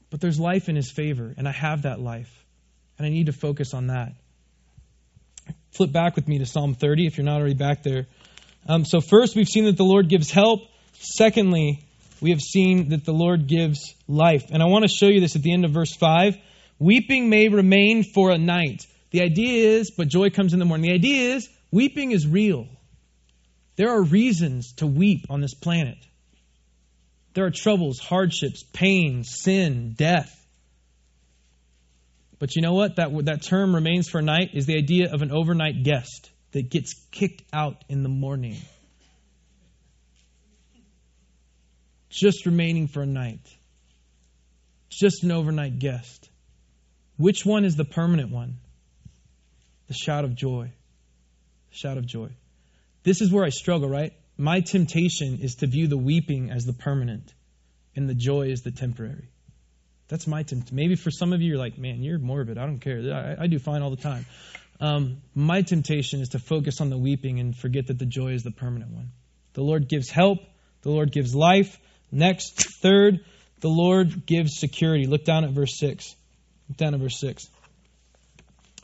[0.10, 2.32] But there's life in his favor, and I have that life.
[2.98, 4.14] And I need to focus on that.
[5.72, 8.08] Flip back with me to Psalm 30 if you're not already back there.
[8.68, 10.62] Um, so, first, we've seen that the Lord gives help.
[10.94, 11.84] Secondly,
[12.22, 14.46] we have seen that the Lord gives life.
[14.52, 16.38] And I want to show you this at the end of verse 5.
[16.80, 18.86] Weeping may remain for a night.
[19.12, 20.90] The idea is, but joy comes in the morning.
[20.90, 22.68] The idea is, weeping is real.
[23.78, 25.98] There are reasons to weep on this planet.
[27.34, 30.34] There are troubles, hardships, pain, sin, death.
[32.40, 32.98] But you know what?
[32.98, 36.70] That, that term remains for a night is the idea of an overnight guest that
[36.70, 38.58] gets kicked out in the morning.
[42.10, 43.42] Just remaining for a night.
[44.90, 46.30] Just an overnight guest.
[47.18, 48.58] Which one is the permanent one?
[49.88, 50.72] The shout of joy.
[51.72, 52.30] Shout of joy.
[53.04, 54.14] This is where I struggle, right?
[54.38, 57.34] my temptation is to view the weeping as the permanent
[57.96, 59.30] and the joy as the temporary.
[60.08, 60.76] That's my temptation.
[60.76, 62.58] Maybe for some of you, you're like, man, you're morbid.
[62.58, 63.36] I don't care.
[63.40, 64.26] I, I do fine all the time.
[64.80, 68.44] Um, my temptation is to focus on the weeping and forget that the joy is
[68.44, 69.12] the permanent one.
[69.54, 70.40] The Lord gives help,
[70.84, 71.78] the Lord gives life.
[72.12, 73.20] Next, third,
[73.60, 75.08] the Lord gives security.
[75.08, 76.16] Look down at verse 6.
[76.70, 77.48] Look down at verse 6.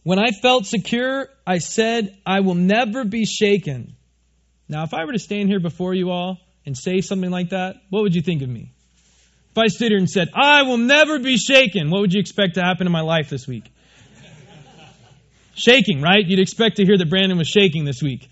[0.03, 3.95] When I felt secure, I said, I will never be shaken.
[4.67, 7.75] Now, if I were to stand here before you all and say something like that,
[7.89, 8.73] what would you think of me?
[9.53, 12.55] If I stood here and said, I will never be shaken, what would you expect
[12.55, 13.71] to happen in my life this week?
[15.55, 16.25] shaking, right?
[16.25, 18.27] You'd expect to hear that Brandon was shaking this week.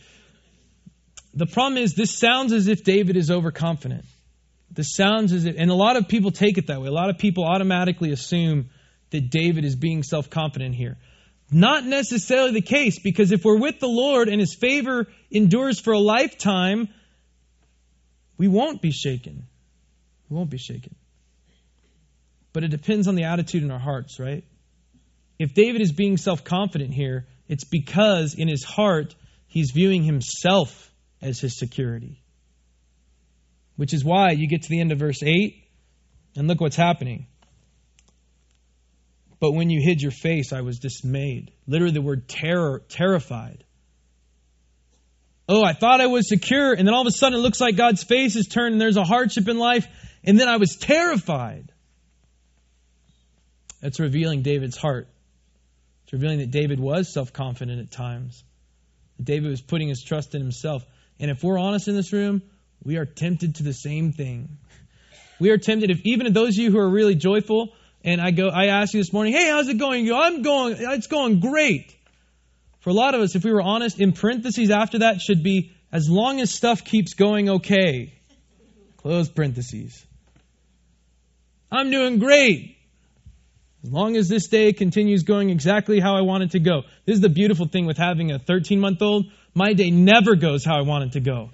[1.35, 4.03] The problem is, this sounds as if David is overconfident.
[4.71, 6.87] This sounds as if, and a lot of people take it that way.
[6.87, 8.69] A lot of people automatically assume
[9.11, 10.97] that David is being self confident here.
[11.51, 15.93] Not necessarily the case, because if we're with the Lord and his favor endures for
[15.93, 16.87] a lifetime,
[18.37, 19.47] we won't be shaken.
[20.29, 20.95] We won't be shaken.
[22.53, 24.43] But it depends on the attitude in our hearts, right?
[25.39, 29.15] If David is being self confident here, it's because in his heart
[29.47, 32.21] he's viewing himself as his security.
[33.75, 35.63] Which is why you get to the end of verse 8
[36.35, 37.27] and look what's happening.
[39.39, 41.51] But when you hid your face, I was dismayed.
[41.65, 43.63] Literally, the word terror, terrified.
[45.49, 47.75] Oh, I thought I was secure, and then all of a sudden it looks like
[47.75, 49.87] God's face is turned and there's a hardship in life,
[50.23, 51.71] and then I was terrified.
[53.81, 55.07] That's revealing David's heart.
[56.03, 58.43] It's revealing that David was self confident at times.
[59.21, 60.83] David was putting his trust in himself.
[61.19, 62.41] And if we're honest in this room,
[62.83, 64.57] we are tempted to the same thing.
[65.39, 68.49] We are tempted, if even those of you who are really joyful, and I go,
[68.49, 70.05] I ask you this morning, hey, how's it going?
[70.05, 71.95] You go, I'm going, it's going great.
[72.79, 75.71] For a lot of us, if we were honest, in parentheses after that should be,
[75.91, 78.13] as long as stuff keeps going okay.
[78.97, 80.03] Close parentheses.
[81.71, 82.77] I'm doing great.
[83.83, 86.83] As long as this day continues going exactly how I want it to go.
[87.05, 89.25] This is the beautiful thing with having a 13 month old.
[89.55, 91.49] My day never goes how I want it to go.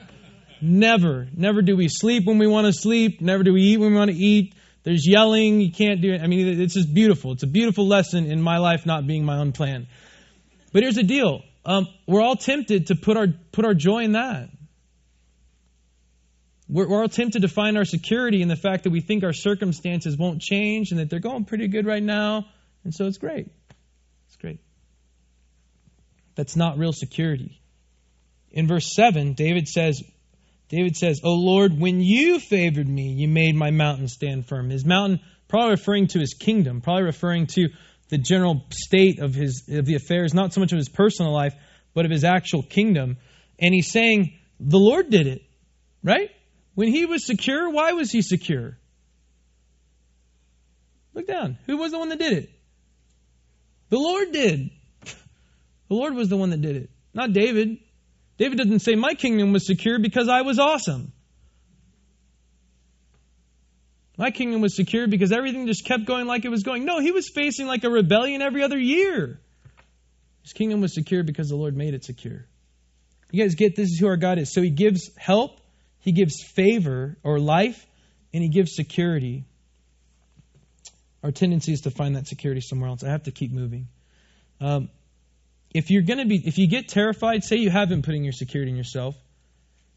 [0.61, 1.27] Never.
[1.35, 3.21] Never do we sleep when we want to sleep.
[3.21, 4.55] Never do we eat when we want to eat.
[4.83, 5.61] There's yelling.
[5.61, 6.21] You can't do it.
[6.21, 7.31] I mean, it's just beautiful.
[7.31, 9.87] It's a beautiful lesson in my life not being my own plan.
[10.73, 11.43] But here's the deal.
[11.65, 14.49] Um, we're all tempted to put our, put our joy in that.
[16.69, 19.33] We're, we're all tempted to find our security in the fact that we think our
[19.33, 22.45] circumstances won't change and that they're going pretty good right now.
[22.83, 23.49] And so it's great.
[24.27, 24.59] It's great.
[26.35, 27.59] That's not real security.
[28.51, 30.01] In verse 7, David says,
[30.69, 34.69] David says, Lord, when you favored me, you made my mountain stand firm.
[34.69, 37.69] His mountain, probably referring to his kingdom, probably referring to
[38.09, 41.53] the general state of his of the affairs, not so much of his personal life,
[41.93, 43.17] but of his actual kingdom.
[43.59, 45.41] And he's saying, The Lord did it.
[46.03, 46.29] Right?
[46.77, 48.77] When he was secure, why was he secure?
[51.15, 51.57] Look down.
[51.65, 52.51] Who was the one that did it?
[53.89, 54.69] The Lord did.
[55.01, 57.79] The Lord was the one that did it, not David.
[58.37, 61.11] David doesn't say, My kingdom was secure because I was awesome.
[64.15, 66.85] My kingdom was secure because everything just kept going like it was going.
[66.85, 69.39] No, he was facing like a rebellion every other year.
[70.43, 72.45] His kingdom was secure because the Lord made it secure.
[73.31, 74.53] You guys get this is who our God is.
[74.53, 75.59] So he gives help,
[75.99, 77.85] he gives favor or life,
[78.33, 79.45] and he gives security.
[81.23, 83.03] Our tendency is to find that security somewhere else.
[83.03, 83.87] I have to keep moving.
[84.61, 84.89] Um,
[85.73, 88.33] if you're going to be, if you get terrified, say you have been putting your
[88.33, 89.15] security in yourself,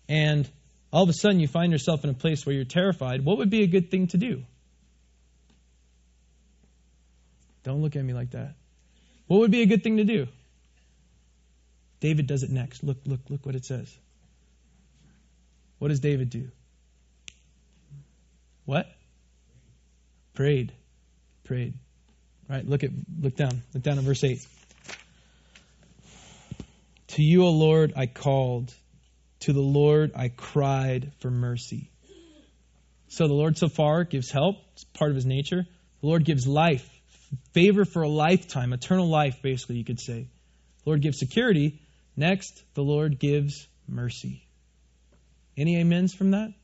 [0.08, 0.48] and
[0.92, 3.50] all of a sudden you find yourself in a place where you're terrified, what would
[3.50, 4.42] be a good thing to do?
[7.62, 8.54] Don't look at me like that.
[9.26, 10.26] What would be a good thing to do?
[12.00, 12.82] David does it next.
[12.82, 13.94] Look, look, look what it says.
[15.80, 16.50] What does David do?
[18.66, 18.86] What?
[20.34, 20.72] Prayed.
[21.44, 21.74] Prayed.
[22.48, 22.90] Right, look at
[23.20, 23.62] look down.
[23.72, 24.46] Look down at verse 8.
[27.08, 28.72] To you, O Lord, I called.
[29.40, 31.90] To the Lord I cried for mercy.
[33.08, 34.56] So the Lord so far gives help.
[34.74, 35.66] It's part of his nature.
[36.02, 36.86] The Lord gives life,
[37.54, 40.28] favor for a lifetime, eternal life, basically, you could say.
[40.84, 41.80] The Lord gives security.
[42.16, 44.44] Next, the Lord gives mercy.
[45.60, 46.54] Any amens from that?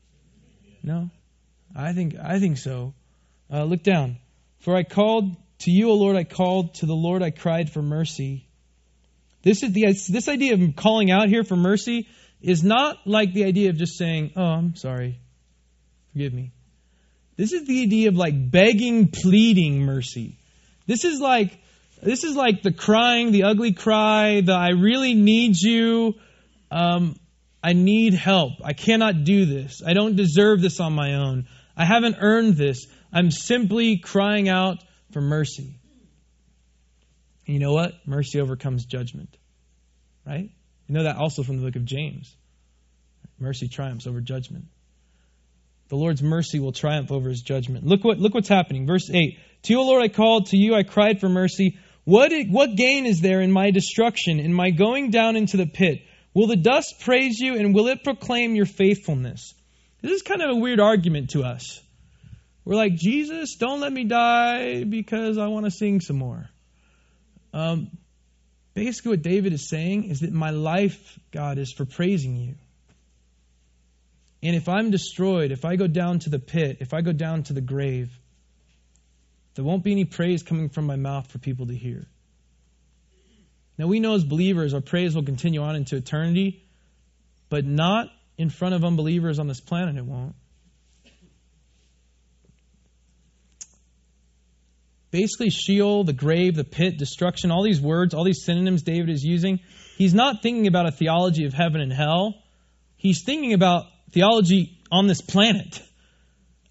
[0.81, 1.11] No?
[1.75, 2.95] I think I think so.
[3.53, 4.17] Uh, look down.
[4.61, 6.73] For I called to you, O Lord, I called.
[6.75, 8.47] To the Lord I cried for mercy.
[9.43, 12.07] This is the this idea of calling out here for mercy
[12.41, 15.19] is not like the idea of just saying, "Oh, I'm sorry.
[16.13, 16.51] Forgive me."
[17.35, 20.39] This is the idea of like begging, pleading mercy.
[20.87, 21.55] This is like
[22.01, 26.15] this is like the crying, the ugly cry, the I really need you.
[26.71, 27.15] Um,
[27.63, 28.53] I need help.
[28.63, 29.81] I cannot do this.
[29.85, 31.47] I don't deserve this on my own.
[31.75, 32.87] I haven't earned this.
[33.11, 35.75] I'm simply crying out for mercy.
[37.45, 37.93] And you know what?
[38.05, 39.35] Mercy overcomes judgment.
[40.25, 40.49] Right?
[40.87, 42.35] You know that also from the book of James.
[43.39, 44.65] Mercy triumphs over judgment.
[45.89, 47.85] The Lord's mercy will triumph over his judgment.
[47.85, 48.85] Look what look what's happening.
[48.85, 49.37] Verse 8.
[49.63, 51.77] To you, O Lord, I called, to you I cried for mercy.
[52.03, 55.99] What, what gain is there in my destruction, in my going down into the pit?
[56.33, 59.53] Will the dust praise you, and will it proclaim your faithfulness?
[60.01, 61.81] This is kind of a weird argument to us.
[62.63, 66.49] We're like, Jesus, don't let me die because I want to sing some more.
[67.53, 67.89] Um,
[68.73, 72.55] basically, what David is saying is that my life, God, is for praising you.
[74.43, 77.43] And if I'm destroyed, if I go down to the pit, if I go down
[77.43, 78.11] to the grave,
[79.55, 82.05] there won't be any praise coming from my mouth for people to hear.
[83.77, 86.63] Now, we know as believers, our praise will continue on into eternity,
[87.49, 88.07] but not
[88.37, 90.35] in front of unbelievers on this planet, it won't.
[95.11, 99.23] basically Sheol, the grave, the pit, destruction, all these words, all these synonyms David is
[99.23, 99.59] using,
[99.97, 102.35] he's not thinking about a theology of heaven and hell.
[102.97, 105.81] He's thinking about theology on this planet.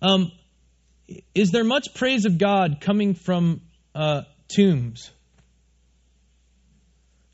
[0.03, 0.33] Um,
[1.35, 3.63] is there much praise of God coming from
[3.95, 5.11] uh, tombs?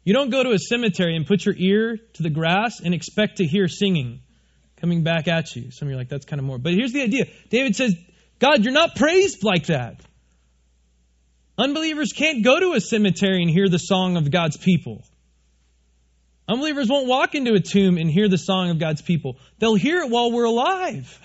[0.04, 3.36] You don't go to a cemetery and put your ear to the grass and expect
[3.36, 4.20] to hear singing
[4.80, 5.70] coming back at you.
[5.70, 6.58] Some of you are like, that's kind of more.
[6.58, 7.94] But here's the idea David says,
[8.38, 10.00] God, you're not praised like that.
[11.56, 15.04] Unbelievers can't go to a cemetery and hear the song of God's people.
[16.48, 19.36] Unbelievers won't walk into a tomb and hear the song of God's people.
[19.58, 21.18] They'll hear it while we're alive.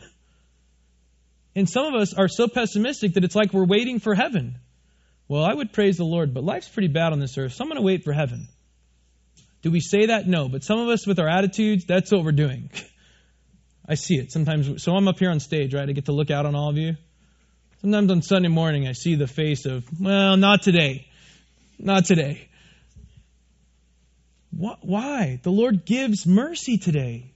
[1.55, 4.59] And some of us are so pessimistic that it's like we're waiting for heaven.
[5.27, 7.69] Well, I would praise the Lord, but life's pretty bad on this earth, so I'm
[7.69, 8.47] going to wait for heaven.
[9.67, 10.25] Do we say that?
[10.25, 10.47] No.
[10.47, 12.69] But some of us with our attitudes, that's what we're doing.
[13.85, 14.81] I see it sometimes.
[14.81, 15.89] So I'm up here on stage, right?
[15.89, 16.95] I get to look out on all of you.
[17.81, 21.05] Sometimes on Sunday morning, I see the face of, well, not today.
[21.77, 22.47] Not today.
[24.51, 25.41] Why?
[25.43, 27.33] The Lord gives mercy today.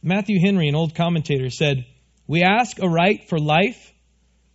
[0.00, 1.86] Matthew Henry, an old commentator, said,
[2.28, 3.92] We ask a right for life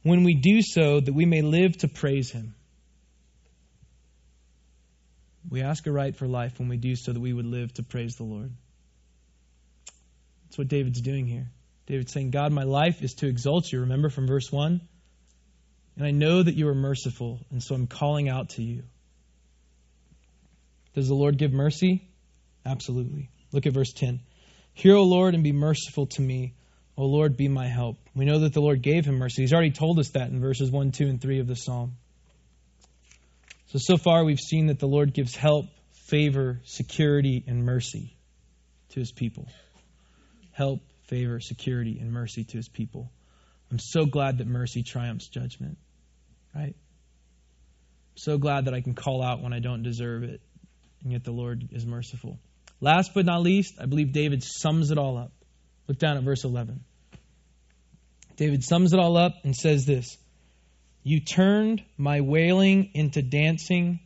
[0.04, 2.54] when we do so that we may live to praise Him.
[5.50, 7.84] We ask a right for life when we do so that we would live to
[7.84, 8.52] praise the Lord.
[10.46, 11.50] That's what David's doing here.
[11.86, 13.82] David's saying, God, my life is to exalt you.
[13.82, 14.82] Remember from verse 1?
[15.96, 18.84] And I know that you are merciful, and so I'm calling out to you.
[20.94, 22.08] Does the Lord give mercy?
[22.66, 23.30] Absolutely.
[23.52, 24.20] Look at verse 10.
[24.74, 26.56] Hear, O Lord, and be merciful to me.
[26.98, 27.98] O Lord, be my help.
[28.16, 29.44] We know that the Lord gave him mercy.
[29.44, 31.96] He's already told us that in verses 1, 2, and 3 of the psalm.
[33.68, 35.66] So, so far we've seen that the Lord gives help,
[36.08, 38.18] favor, security, and mercy
[38.90, 39.48] to his people.
[40.54, 43.12] Help, favor, security, and mercy to his people.
[43.70, 45.78] I'm so glad that mercy triumphs judgment,
[46.56, 46.76] right?
[46.76, 50.40] I'm so glad that I can call out when I don't deserve it,
[51.04, 52.40] and yet the Lord is merciful.
[52.80, 55.34] Last but not least, I believe David sums it all up.
[55.90, 56.80] Look down at verse 11.
[58.38, 60.18] David sums it all up and says this
[61.08, 64.02] You turned my wailing into dancing,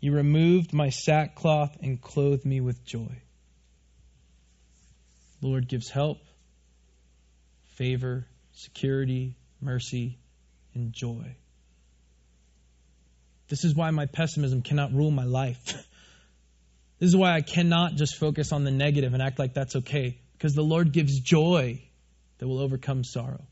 [0.00, 3.22] you removed my sackcloth and clothed me with joy.
[5.40, 6.18] Lord gives help,
[7.76, 10.18] favor, security, mercy,
[10.74, 11.34] and joy.
[13.48, 15.64] This is why my pessimism cannot rule my life.
[16.98, 20.20] this is why I cannot just focus on the negative and act like that's okay,
[20.36, 21.80] because the Lord gives joy
[22.36, 23.46] that will overcome sorrow.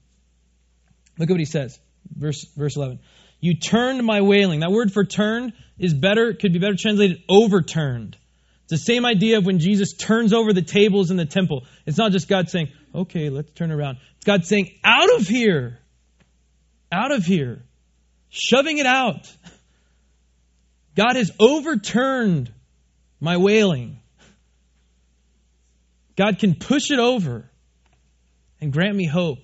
[1.16, 1.78] Look at what he says,
[2.10, 3.00] verse, verse 11.
[3.40, 4.60] You turned my wailing.
[4.60, 8.16] That word for turned is better, could be better translated overturned.
[8.64, 11.64] It's the same idea of when Jesus turns over the tables in the temple.
[11.84, 13.98] It's not just God saying, okay, let's turn around.
[14.16, 15.78] It's God saying, out of here.
[16.92, 17.62] Out of here.
[18.30, 19.30] Shoving it out.
[20.94, 22.52] God has overturned
[23.18, 23.98] my wailing.
[26.16, 27.50] God can push it over
[28.60, 29.38] and grant me hope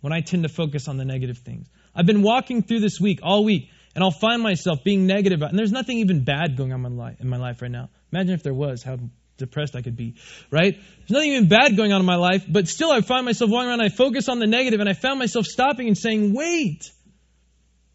[0.00, 1.68] when I tend to focus on the negative things.
[1.96, 5.40] I've been walking through this week, all week, and I'll find myself being negative.
[5.40, 7.88] And there's nothing even bad going on in my life, right now.
[8.12, 8.98] Imagine if there was, how
[9.38, 10.16] depressed I could be,
[10.50, 10.74] right?
[10.74, 13.70] There's nothing even bad going on in my life, but still I find myself walking
[13.70, 16.90] around, I focus on the negative, and I found myself stopping and saying, wait,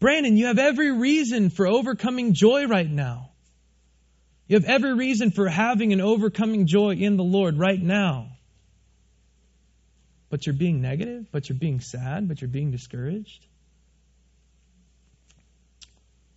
[0.00, 3.30] Brandon, you have every reason for overcoming joy right now.
[4.48, 8.28] You have every reason for having an overcoming joy in the Lord right now.
[10.28, 13.46] But you're being negative, but you're being sad, but you're being discouraged.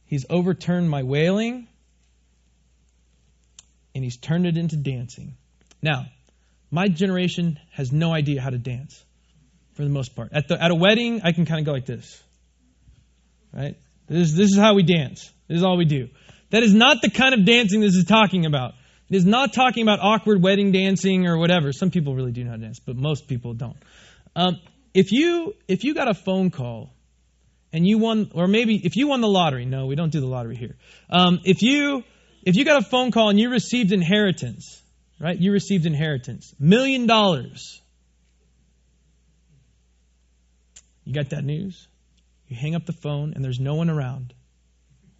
[0.06, 1.68] He's overturned my wailing
[3.94, 5.36] and he's turned it into dancing.
[5.82, 6.06] Now,
[6.70, 9.04] my generation has no idea how to dance
[9.74, 10.32] for the most part.
[10.34, 12.22] At, the, at a wedding, I can kind of go like this.
[13.54, 13.78] Right?
[14.08, 15.32] This, this is how we dance.
[15.48, 16.10] This is all we do.
[16.52, 18.74] That is not the kind of dancing this is talking about.
[19.10, 21.72] It is not talking about awkward wedding dancing or whatever.
[21.72, 23.78] Some people really do know how to dance, but most people don't.
[24.36, 24.60] Um,
[24.94, 26.95] if you if you got a phone call
[27.76, 30.26] and you won, or maybe if you won the lottery, no, we don't do the
[30.28, 30.78] lottery here.
[31.10, 32.06] Um, if you
[32.44, 34.82] if you got a phone call and you received inheritance,
[35.20, 35.38] right?
[35.38, 37.82] You received inheritance, million dollars.
[41.04, 41.86] You got that news?
[42.48, 44.34] You hang up the phone and there's no one around.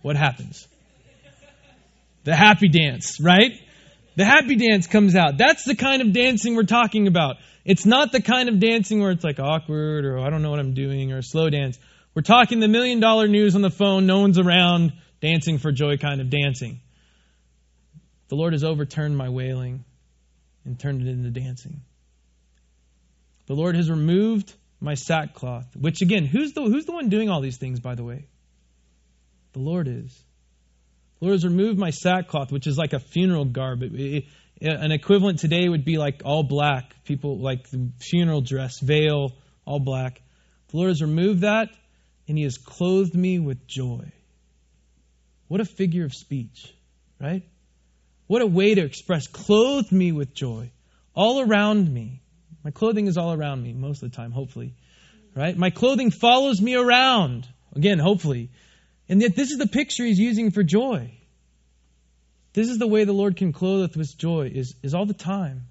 [0.02, 0.66] What happens?
[2.24, 3.52] The happy dance, right?
[4.16, 5.38] The happy dance comes out.
[5.38, 7.36] That's the kind of dancing we're talking about.
[7.66, 10.60] It's not the kind of dancing where it's like awkward or I don't know what
[10.60, 11.78] I'm doing or slow dance.
[12.16, 15.98] We're talking the million dollar news on the phone, no one's around, dancing for joy
[15.98, 16.80] kind of dancing.
[18.30, 19.84] The Lord has overturned my wailing
[20.64, 21.82] and turned it into dancing.
[23.48, 27.42] The Lord has removed my sackcloth, which again, who's the, who's the one doing all
[27.42, 28.28] these things, by the way?
[29.52, 30.24] The Lord is.
[31.20, 33.84] The Lord has removed my sackcloth, which is like a funeral garb.
[33.84, 34.26] It, it,
[34.62, 36.96] an equivalent today would be like all black.
[37.04, 37.68] People like
[38.00, 39.34] funeral dress, veil,
[39.66, 40.22] all black.
[40.70, 41.70] The Lord has removed that,
[42.28, 44.12] and He has clothed me with joy.
[45.48, 46.74] What a figure of speech,
[47.20, 47.44] right?
[48.28, 49.28] What a way to express.
[49.28, 50.72] Clothed me with joy.
[51.14, 52.22] All around me.
[52.64, 54.74] My clothing is all around me most of the time, hopefully.
[55.36, 55.56] Right?
[55.56, 57.48] My clothing follows me around.
[57.76, 58.50] Again, hopefully.
[59.08, 61.12] And yet, this is the picture he's using for joy.
[62.54, 65.14] This is the way the Lord can clothe us with joy, is, is all the
[65.14, 65.68] time.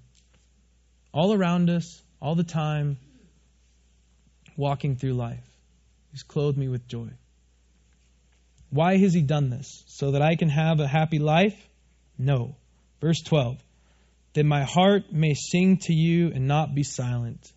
[1.11, 2.97] All around us, all the time,
[4.55, 5.44] walking through life.
[6.15, 7.09] He's clothed me with joy.
[8.69, 9.83] Why has he done this?
[9.87, 11.57] So that I can have a happy life?
[12.17, 12.55] No.
[13.01, 13.57] Verse 12
[14.35, 17.51] that my heart may sing to you and not be silent.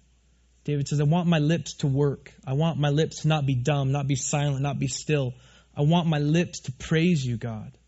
[0.64, 2.32] David says, I want my lips to work.
[2.44, 5.34] I want my lips to not be dumb, not be silent, not be still.
[5.76, 7.78] I want my lips to praise you, God.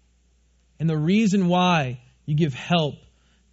[0.78, 2.94] And the reason why you give help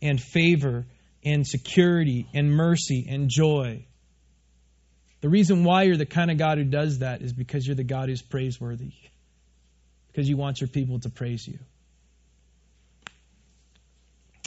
[0.04, 0.86] and favor
[1.26, 3.87] and security and mercy and joy,
[5.22, 7.84] the reason why you're the kind of God who does that is because you're the
[7.84, 8.94] God who's praiseworthy,
[10.08, 11.58] because you want your people to praise you.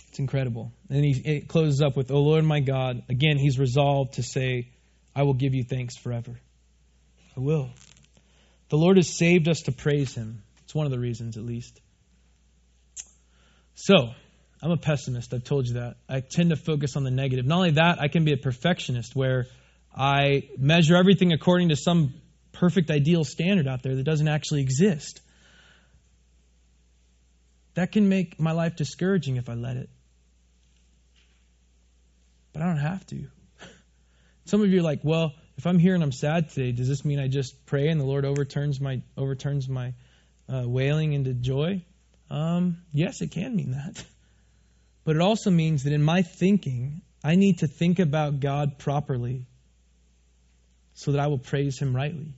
[0.09, 0.73] It's incredible.
[0.89, 3.03] And he it closes up with, O Lord my God.
[3.09, 4.71] Again, he's resolved to say,
[5.15, 6.39] I will give you thanks forever.
[7.37, 7.71] I will.
[8.69, 10.43] The Lord has saved us to praise him.
[10.65, 11.81] It's one of the reasons, at least.
[13.75, 14.11] So,
[14.63, 15.33] I'm a pessimist.
[15.33, 15.97] I've told you that.
[16.09, 17.47] I tend to focus on the negative.
[17.47, 19.47] Not only that, I can be a perfectionist where
[19.95, 22.15] I measure everything according to some
[22.53, 25.21] perfect ideal standard out there that doesn't actually exist.
[27.75, 29.89] That can make my life discouraging if I let it.
[32.53, 33.27] But I don't have to.
[34.45, 37.05] Some of you are like, well, if I'm here and I'm sad today, does this
[37.05, 39.95] mean I just pray and the Lord overturns my overturns my
[40.49, 41.85] uh, wailing into joy?
[42.31, 44.05] Um, yes, it can mean that.
[45.03, 49.47] But it also means that in my thinking, I need to think about God properly
[50.95, 52.35] so that I will praise Him rightly.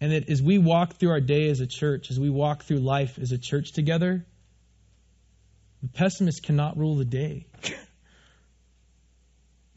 [0.00, 2.78] And that as we walk through our day as a church, as we walk through
[2.78, 4.24] life as a church together,
[5.82, 7.46] the pessimist cannot rule the day.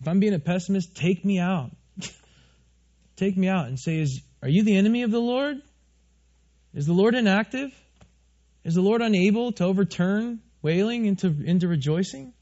[0.02, 1.72] If I'm being a pessimist, take me out.
[3.16, 5.58] take me out and say, is, Are you the enemy of the Lord?
[6.76, 7.72] Is the Lord inactive?
[8.64, 12.34] Is the Lord unable to overturn wailing into, into rejoicing?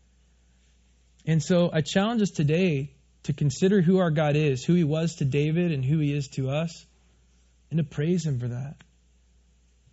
[1.25, 2.91] And so I challenge us today
[3.23, 6.27] to consider who our God is, who He was to David and who He is
[6.29, 6.85] to us,
[7.69, 8.75] and to praise Him for that.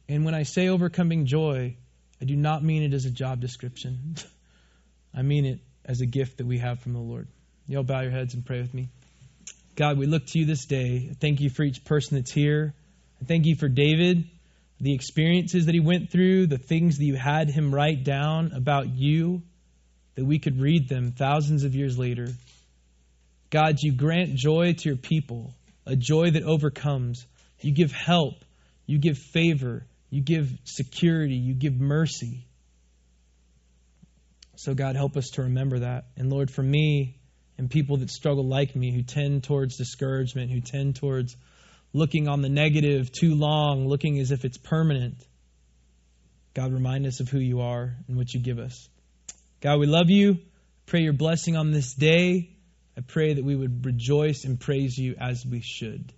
[0.08, 1.76] And when I say overcoming joy,
[2.20, 4.16] I do not mean it as a job description.
[5.14, 7.28] I mean it as a gift that we have from the Lord.
[7.66, 8.88] Y'all bow your heads and pray with me.
[9.76, 11.12] God, we look to you this day.
[11.20, 12.74] Thank you for each person that's here.
[13.26, 14.24] Thank you for David,
[14.80, 18.88] the experiences that he went through, the things that you had him write down about
[18.88, 19.42] you,
[20.16, 22.28] that we could read them thousands of years later.
[23.50, 25.54] God, you grant joy to your people,
[25.86, 27.26] a joy that overcomes.
[27.60, 28.34] You give help,
[28.86, 32.46] you give favor, you give security, you give mercy.
[34.56, 36.04] So, God, help us to remember that.
[36.16, 37.16] And Lord, for me,
[37.58, 41.36] and people that struggle like me, who tend towards discouragement, who tend towards
[41.92, 45.14] looking on the negative too long, looking as if it's permanent.
[46.54, 48.88] God, remind us of who you are and what you give us.
[49.60, 50.38] God, we love you.
[50.86, 52.49] Pray your blessing on this day.
[53.00, 56.12] I pray that we would rejoice and praise you as we should.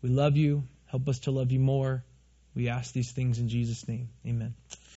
[0.00, 0.62] We love you.
[0.86, 2.02] Help us to love you more.
[2.54, 4.08] We ask these things in Jesus' name.
[4.26, 4.54] Amen.